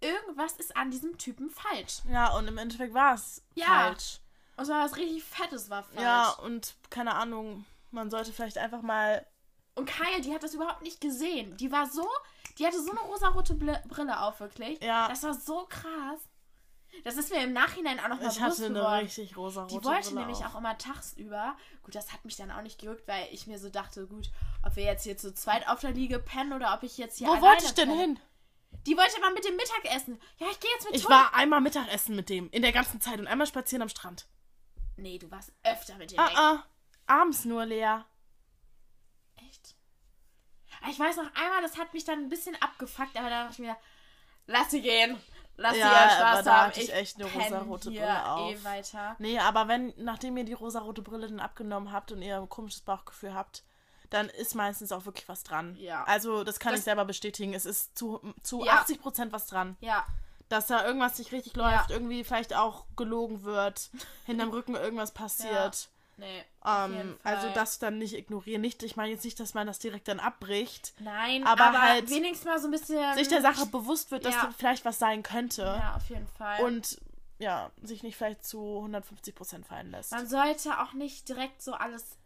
[0.00, 1.98] irgendwas ist an diesem Typen falsch.
[2.08, 3.66] Ja, und im Endeffekt war es Ja.
[3.66, 4.20] falsch.
[4.56, 6.00] Und zwar was richtig Fettes war falsch.
[6.00, 9.26] Ja, und keine Ahnung, man sollte vielleicht einfach mal.
[9.74, 11.56] Und Kaya, die hat das überhaupt nicht gesehen.
[11.56, 12.06] Die war so,
[12.58, 14.82] die hatte so eine rosarote Brille auf, wirklich.
[14.82, 15.06] Ja.
[15.08, 16.20] Das war so krass.
[17.04, 19.00] Das ist mir im Nachhinein auch noch mal Ich bewusst hatte eine geworden.
[19.04, 20.54] richtig rosa Die wollte Brille nämlich auf.
[20.54, 21.56] auch immer tagsüber.
[21.82, 24.30] Gut, das hat mich dann auch nicht gerückt, weil ich mir so dachte, gut,
[24.66, 27.28] ob wir jetzt hier zu zweit auf der Liege pennen oder ob ich jetzt hier
[27.28, 28.00] Wo wollte ich denn penne.
[28.00, 28.20] hin?
[28.86, 30.18] Die wollte mal mit dem Mittagessen.
[30.38, 31.14] Ja, ich gehe jetzt mit Ich Toni.
[31.14, 34.26] war einmal Mittagessen mit dem in der ganzen Zeit und einmal spazieren am Strand.
[34.96, 36.64] Nee, du warst öfter mit dem Ah, ah.
[37.08, 37.98] Abends nur, Lea.
[39.48, 39.74] Echt?
[40.82, 43.54] Ah, Ich weiß noch einmal, das hat mich dann ein bisschen abgefuckt, aber da dachte
[43.54, 43.76] ich mir,
[44.46, 45.20] lass sie gehen.
[45.56, 46.66] Lass sie Ja, ihren aber Spaß da haben.
[46.68, 48.52] hatte ich echt eine rosarote Brille auf.
[48.52, 49.16] eh weiter.
[49.18, 52.82] Nee, aber wenn, nachdem ihr die rosarote Brille dann abgenommen habt und ihr ein komisches
[52.82, 53.64] Bauchgefühl habt,
[54.10, 55.74] dann ist meistens auch wirklich was dran.
[55.76, 56.04] Ja.
[56.04, 57.54] Also, das kann Das- ich selber bestätigen.
[57.54, 58.74] Es ist zu, zu Ja.
[58.82, 59.76] 80% was dran.
[59.80, 60.06] Ja,
[60.48, 63.90] Dass da irgendwas nicht richtig läuft, irgendwie vielleicht auch gelogen wird,
[64.26, 65.90] hinterm Rücken irgendwas passiert.
[66.18, 66.44] Nee.
[66.64, 68.60] Ähm, also das dann nicht ignorieren.
[68.60, 70.92] Nicht, ich meine jetzt nicht, dass man das direkt dann abbricht.
[71.00, 73.14] Nein, aber aber, halt wenigstens mal so ein bisschen.
[73.14, 74.46] Sich der Sache bewusst wird, dass Ja.
[74.46, 75.62] da vielleicht was sein könnte.
[75.62, 76.62] Ja, auf jeden Fall.
[76.64, 77.00] Und
[77.38, 80.12] ja, sich nicht vielleicht zu 150% fallen lässt.
[80.12, 82.18] Man sollte auch nicht direkt so alles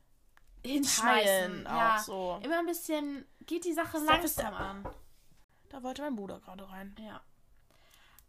[0.64, 1.66] hinschmeißen.
[1.66, 1.98] Auch ja.
[1.98, 2.40] so.
[2.42, 4.88] Immer ein bisschen, geht die Sache langsam an.
[5.68, 6.94] Da wollte mein Bruder gerade rein.
[6.98, 7.20] Ja.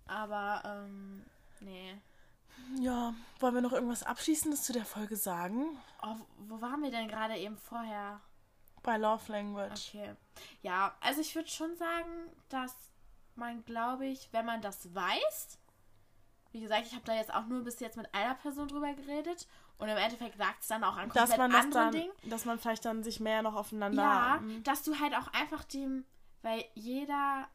[0.08, 1.26] Aber, ähm,
[1.62, 1.96] nee.
[2.80, 5.78] Ja, wollen wir noch irgendwas Abschließendes zu der Folge sagen?
[6.02, 6.16] Oh,
[6.48, 8.20] wo waren wir denn gerade eben vorher?
[8.82, 9.90] Bei Love Language.
[9.90, 10.14] Okay.
[10.62, 12.10] Ja, also ich würde schon sagen,
[12.50, 12.74] dass
[13.36, 15.58] man, glaube ich, wenn man das weiß,
[16.52, 19.48] wie gesagt, ich habe da jetzt auch nur bis jetzt mit einer Person drüber geredet.
[19.80, 22.14] Und im Endeffekt sagt es dann auch an Dass komplett man das anderen dann, Dingen.
[22.26, 24.02] dass man vielleicht dann sich mehr noch aufeinander.
[24.04, 24.64] Ja, Mhm.
[24.64, 26.06] dass du halt auch einfach dem,
[26.44, 27.48] weil jeder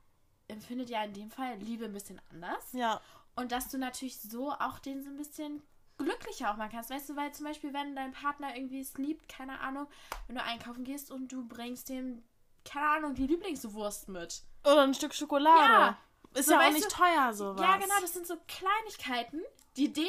[0.48, 2.72] empfindet ja in dem Fall Liebe ein bisschen anders.
[2.72, 3.00] Ja,
[3.38, 5.62] Und dass du natürlich so auch den so ein bisschen
[5.96, 6.90] glücklicher auch machen kannst.
[6.90, 9.86] Weißt du, weil zum Beispiel, wenn dein Partner irgendwie es liebt, keine Ahnung,
[10.26, 12.22] wenn du einkaufen gehst und du bringst dem,
[12.64, 14.42] keine Ahnung, die Lieblingswurst mit.
[14.64, 15.60] Oder ein Stück Schokolade.
[15.72, 15.98] Ja.
[16.34, 17.60] Ist So, ja auch nicht du- teuer, sowas.
[17.60, 19.40] Ja, genau, das sind so Kleinigkeiten,
[19.76, 20.06] die den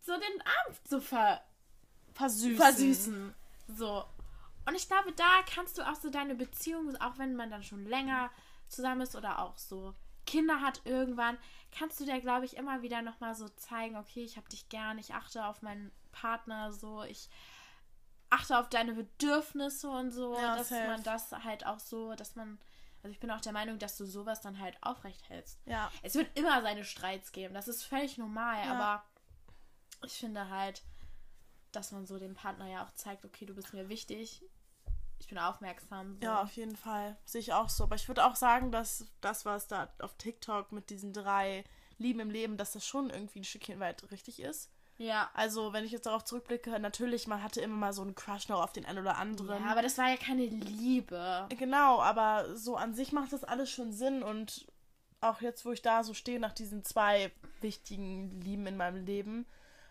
[0.00, 1.40] so den Abend so ver
[2.14, 2.56] Versüßen.
[2.56, 3.34] versüßen.
[3.76, 4.04] So.
[4.66, 7.84] Und ich glaube, da kannst du auch so deine Beziehung, auch wenn man dann schon
[7.86, 8.30] länger
[8.68, 9.94] zusammen ist oder auch so
[10.28, 11.38] Kinder hat irgendwann,
[11.72, 14.98] kannst du dir, glaube ich, immer wieder nochmal so zeigen, okay, ich habe dich gern,
[14.98, 17.30] ich achte auf meinen Partner, so, ich
[18.28, 20.86] achte auf deine Bedürfnisse und so, Ja, dass safe.
[20.86, 22.58] man das halt auch so, dass man,
[23.02, 25.58] also ich bin auch der Meinung, dass du sowas dann halt aufrecht hältst.
[25.64, 25.90] Ja.
[26.02, 28.74] Es wird immer seine Streits geben, das ist völlig normal, Ja.
[28.74, 29.04] aber
[30.04, 30.82] ich finde halt,
[31.72, 34.42] dass man so dem Partner ja auch zeigt, okay, du bist mir wichtig,
[35.20, 36.16] ich bin aufmerksam.
[36.20, 36.26] So.
[36.26, 37.16] Ja, auf jeden Fall.
[37.24, 37.84] Sehe ich auch so.
[37.84, 41.64] Aber ich würde auch sagen, dass das, was da auf TikTok mit diesen drei
[41.98, 44.70] Lieben im Leben, dass das schon irgendwie ein Stückchen weit richtig ist.
[44.98, 45.30] ja.
[45.34, 48.62] Also, wenn ich jetzt darauf zurückblicke, natürlich, man hatte immer mal so einen Crush noch
[48.62, 49.64] auf den einen oder anderen.
[49.64, 51.48] Ja, aber das war ja keine Liebe.
[51.58, 54.66] Genau, aber so an sich macht das alles schon Sinn und
[55.20, 59.46] auch jetzt, wo ich da so stehe, nach diesen zwei wichtigen Lieben in meinem Leben,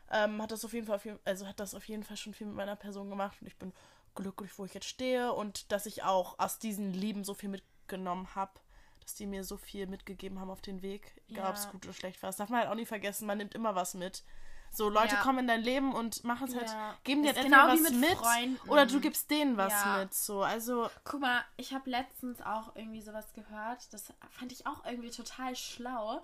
[0.10, 2.34] ähm, hat das auf jeden Fall, auf jeden, also hat das auf jeden Fall schon
[2.34, 3.74] viel mit meiner Person gemacht und ich bin
[4.18, 8.36] glücklich, wo ich jetzt stehe und dass ich auch aus diesen Lieben so viel mitgenommen
[8.36, 8.52] habe,
[9.02, 11.72] dass die mir so viel mitgegeben haben auf den Weg, egal ob es Ja.
[11.72, 12.28] gut oder schlecht war.
[12.30, 14.24] Das darf man halt auch nie vergessen, man nimmt immer was mit.
[14.70, 15.22] So, Leute Ja.
[15.22, 16.98] kommen in dein Leben und machen es halt, Ja.
[17.06, 18.18] geben dir halt genau was mit mit
[18.68, 20.00] oder du gibst denen was Ja.
[20.02, 20.14] mit.
[20.14, 23.92] So, also Guck mal, ich habe letztens auch irgendwie sowas gehört.
[23.94, 26.22] Das fand ich auch irgendwie total schlau.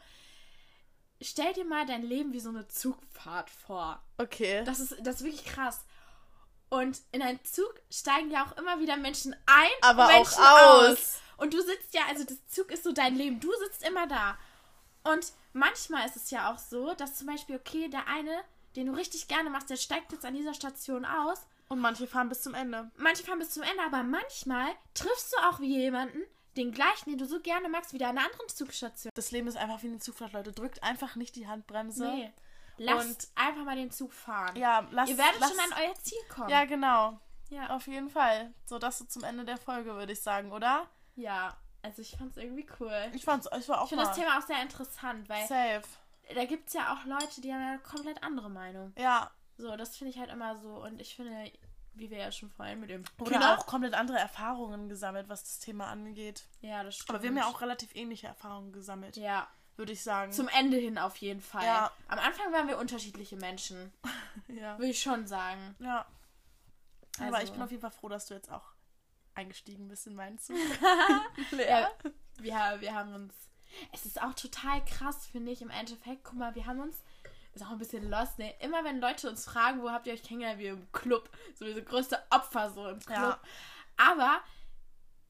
[1.22, 4.04] Stell dir mal dein Leben wie so eine Zugfahrt vor.
[4.18, 4.64] Okay.
[4.66, 5.86] Das ist, das ist wirklich krass.
[6.74, 10.44] Und in einen Zug steigen ja auch immer wieder Menschen ein, Aber und auch Menschen
[10.44, 11.20] aus.
[11.38, 13.40] Und du sitzt ja, also das Zug ist so dein Leben.
[13.40, 14.40] Du sitzt immer da.
[15.04, 18.44] Und manchmal ist es ja auch so, dass zum Beispiel, okay, der eine,
[18.76, 21.46] den du richtig gerne machst, der steigt jetzt an dieser Station aus.
[21.68, 22.90] Und manche fahren bis zum Ende.
[22.98, 26.24] Manche fahren bis zum Ende, aber manchmal triffst du auch wie jemanden,
[26.58, 29.12] den gleichen, den du so gerne magst, wieder an einer anderen Zugstation.
[29.14, 30.52] Das Leben ist einfach wie eine Zugfahrt, Leute.
[30.52, 32.08] Drückt einfach nicht die Handbremse.
[32.08, 32.34] Nee.
[32.78, 34.56] Lasst Und- einfach mal den Zug fahren.
[34.56, 36.50] Ja, lasst Ihr werdet lasst, schon an euer Ziel kommen.
[36.50, 37.20] Ja, genau.
[37.50, 37.70] ja.
[37.70, 38.54] Auf jeden Fall.
[38.66, 40.88] So, das so zum Ende der Folge, würde ich sagen, oder?
[41.16, 43.12] Ja, also ich fand's irgendwie cool.
[43.14, 45.84] Ich fand's, ich war auch Ich finde das Thema auch sehr interessant, weil safe.
[46.34, 48.94] da gibt's ja auch Leute, die haben ja eine komplett andere Meinung.
[48.98, 49.30] Ja.
[49.58, 50.70] So, das finde ich halt immer so.
[50.84, 51.52] Und ich finde,
[51.94, 55.44] wie wir ja schon vorhin mit dem Oder Kinder- auch komplett andere Erfahrungen gesammelt, was
[55.44, 56.46] das Thema angeht.
[56.62, 57.10] Ja, das stimmt.
[57.12, 60.32] Aber wir haben ja auch relativ ähnliche Erfahrungen gesammelt, Ja, würde ich sagen.
[60.32, 61.66] zum Ende hin auf jeden Fall.
[61.66, 61.92] Ja.
[62.08, 63.92] Am Anfang waren wir unterschiedliche Menschen,
[64.48, 64.78] ja.
[64.78, 65.76] würde ich schon sagen.
[65.80, 66.06] Ja.
[67.20, 68.74] Aber Also- ich bin auf jeden Fall froh, dass du jetzt auch
[69.36, 70.56] eingestiegen bist in meinen Zug.
[71.58, 71.90] Ja,
[72.38, 73.34] wir, wir haben uns.
[73.92, 76.24] Es ist auch total krass, finde ich, im Endeffekt.
[76.24, 77.04] Guck mal, wir haben uns.
[77.56, 78.54] Ist auch ein bisschen lost, ne?
[78.62, 81.30] Immer wenn Leute uns fragen, wo habt ihr euch kennengelernt, wie im Club.
[81.56, 83.16] So wie so größte Opfer so im Club.
[83.18, 83.40] Ja.
[83.98, 84.42] Aber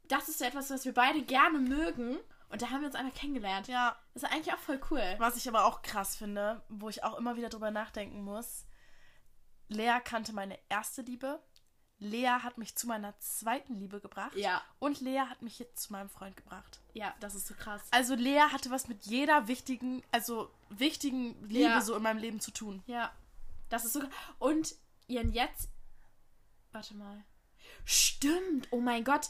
[0.07, 2.17] das ist so etwas, was wir beide gerne mögen.
[2.53, 3.67] Und da haben wir uns einfach kennengelernt.
[3.67, 3.97] Ja.
[4.13, 5.15] Das ist eigentlich auch voll cool.
[5.17, 8.67] Was ich aber auch krass finde, wo ich auch immer wieder drüber nachdenken muss.
[9.69, 11.41] Lea kannte meine erste Liebe.
[11.97, 14.35] Lea hat mich zu meiner zweiten Liebe gebracht.
[14.35, 14.61] Ja.
[14.77, 16.79] Und Lea hat mich jetzt zu meinem Freund gebracht.
[16.93, 17.81] Ja, das ist so krass.
[17.89, 21.81] Also Lea hatte was mit jeder wichtigen, also wichtigen Liebe Ja.
[21.81, 22.83] so in meinem Leben zu tun.
[22.85, 23.11] Ja.
[23.69, 24.03] Das ist so.
[24.37, 24.75] Und
[25.07, 25.69] ihren jetzt.
[26.71, 27.23] Warte mal.
[27.83, 28.67] Stimmt.
[28.69, 29.29] Oh mein Gott.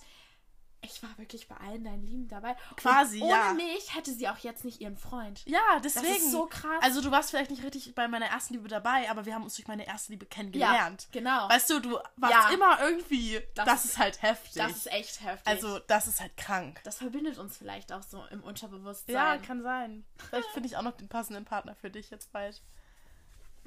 [0.85, 2.55] Ich war wirklich bei allen deinen Lieben dabei.
[2.75, 3.53] Quasi, Und ohne ja.
[3.53, 5.41] mich hätte sie auch jetzt nicht ihren Freund.
[5.45, 6.07] Ja, deswegen.
[6.07, 6.81] Das ist so krass.
[6.81, 9.55] Also du warst vielleicht nicht richtig bei meiner ersten Liebe dabei, aber wir haben uns
[9.55, 11.07] durch meine erste Liebe kennengelernt.
[11.11, 11.47] genau.
[11.49, 12.49] Weißt du, du warst Ja.
[12.53, 13.41] immer irgendwie.
[13.55, 14.53] Das, Das ist, ist- halt heftig.
[14.61, 15.47] das ist echt heftig.
[15.47, 16.81] also das ist halt krank.
[16.83, 19.15] das verbindet uns vielleicht auch so im Unterbewusstsein.
[19.15, 20.03] Ja, kann sein.
[20.29, 22.61] Vielleicht finde ich auch noch den passenden Partner für dich jetzt bald.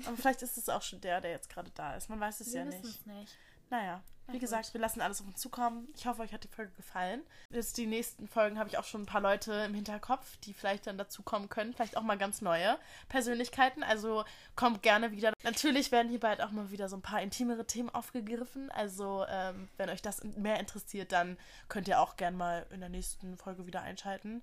[0.04, 2.10] Aber vielleicht ist es auch schon der, der jetzt gerade da ist.
[2.10, 2.84] Man weiß es Wir ja nicht.
[2.84, 3.36] es nicht.
[3.70, 4.42] Naja, Na wie gut.
[4.42, 5.88] gesagt, wir lassen alles auf uns zukommen.
[5.96, 7.22] Ich hoffe, euch hat die Folge gefallen.
[7.50, 10.86] Jetzt die nächsten Folgen habe ich auch schon ein paar Leute im Hinterkopf, die vielleicht
[10.86, 11.72] dann dazu kommen können.
[11.72, 13.82] Vielleicht auch mal ganz neue Persönlichkeiten.
[13.82, 15.32] Also kommt gerne wieder.
[15.42, 18.70] Natürlich werden hier bald auch mal wieder so ein paar intimere Themen aufgegriffen.
[18.70, 21.38] Also ähm, wenn euch das mehr interessiert, dann
[21.68, 24.42] könnt ihr auch gerne mal in der nächsten Folge wieder einschalten.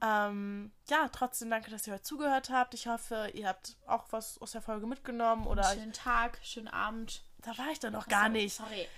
[0.00, 0.28] Ja.
[0.28, 2.74] Ähm, ja, trotzdem danke, dass ihr heute zugehört habt.
[2.74, 7.22] Ich hoffe, ihr habt auch was aus der Folge mitgenommen oder schönen Tag, schönen Abend.
[7.38, 8.56] Da war ich dann noch gar Sorry, nicht.
[8.56, 8.88] Sorry.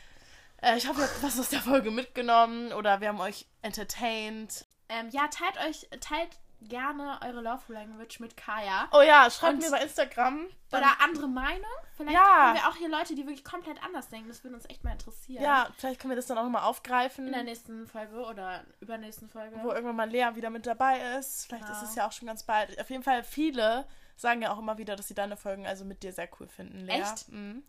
[0.62, 4.66] Äh, ich hoffe, ihr habt was aus der Folge mitgenommen oder wir haben euch entertained.
[4.89, 6.30] Ähm, ja, teilt euch, teilt
[6.61, 8.89] gerne eure Love Language mit Kaya.
[8.91, 10.49] Oh ja, schreibt Und- mir bei Instagram.
[10.72, 11.70] Oder andere Meinung.
[11.97, 12.24] Vielleicht Ja.
[12.49, 14.28] haben wir auch hier Leute, die wirklich komplett anders denken.
[14.28, 15.43] Das würde uns echt mal interessieren.
[15.43, 17.26] ja, vielleicht können wir das dann auch nochmal aufgreifen.
[17.28, 19.57] In der nächsten Folge oder übernächsten Folge.
[19.62, 21.47] wo irgendwann mal Lea wieder mit dabei ist.
[21.47, 21.76] Vielleicht Genau.
[21.80, 22.78] ist es ja auch schon ganz bald.
[22.80, 23.86] Auf jeden Fall viele
[24.16, 26.80] sagen ja auch immer wieder, dass sie deine Folgen also mit dir sehr cool finden,
[26.86, 27.01] Lea.
[27.03, 27.28] Echt?
[27.28, 27.62] Mhm.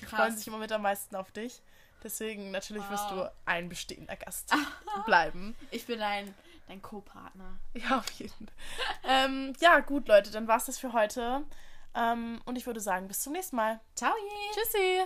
[0.00, 0.18] Die Krass.
[0.20, 1.62] freuen sich immer mit am meisten auf dich.
[2.02, 3.24] Deswegen natürlich wirst Wow.
[3.26, 4.54] du ein bestehender Gast
[5.06, 5.54] bleiben.
[5.70, 6.34] Ich bin dein,
[6.66, 7.58] dein Co-Partner.
[7.74, 8.54] Ja, auf jeden Fall.
[9.04, 11.42] ähm, ja, gut, Leute, dann war's das für heute.
[11.94, 13.80] Ähm, und ich würde sagen, bis zum nächsten Mal.
[13.96, 14.14] Ciao.
[14.54, 15.00] Tschüssi!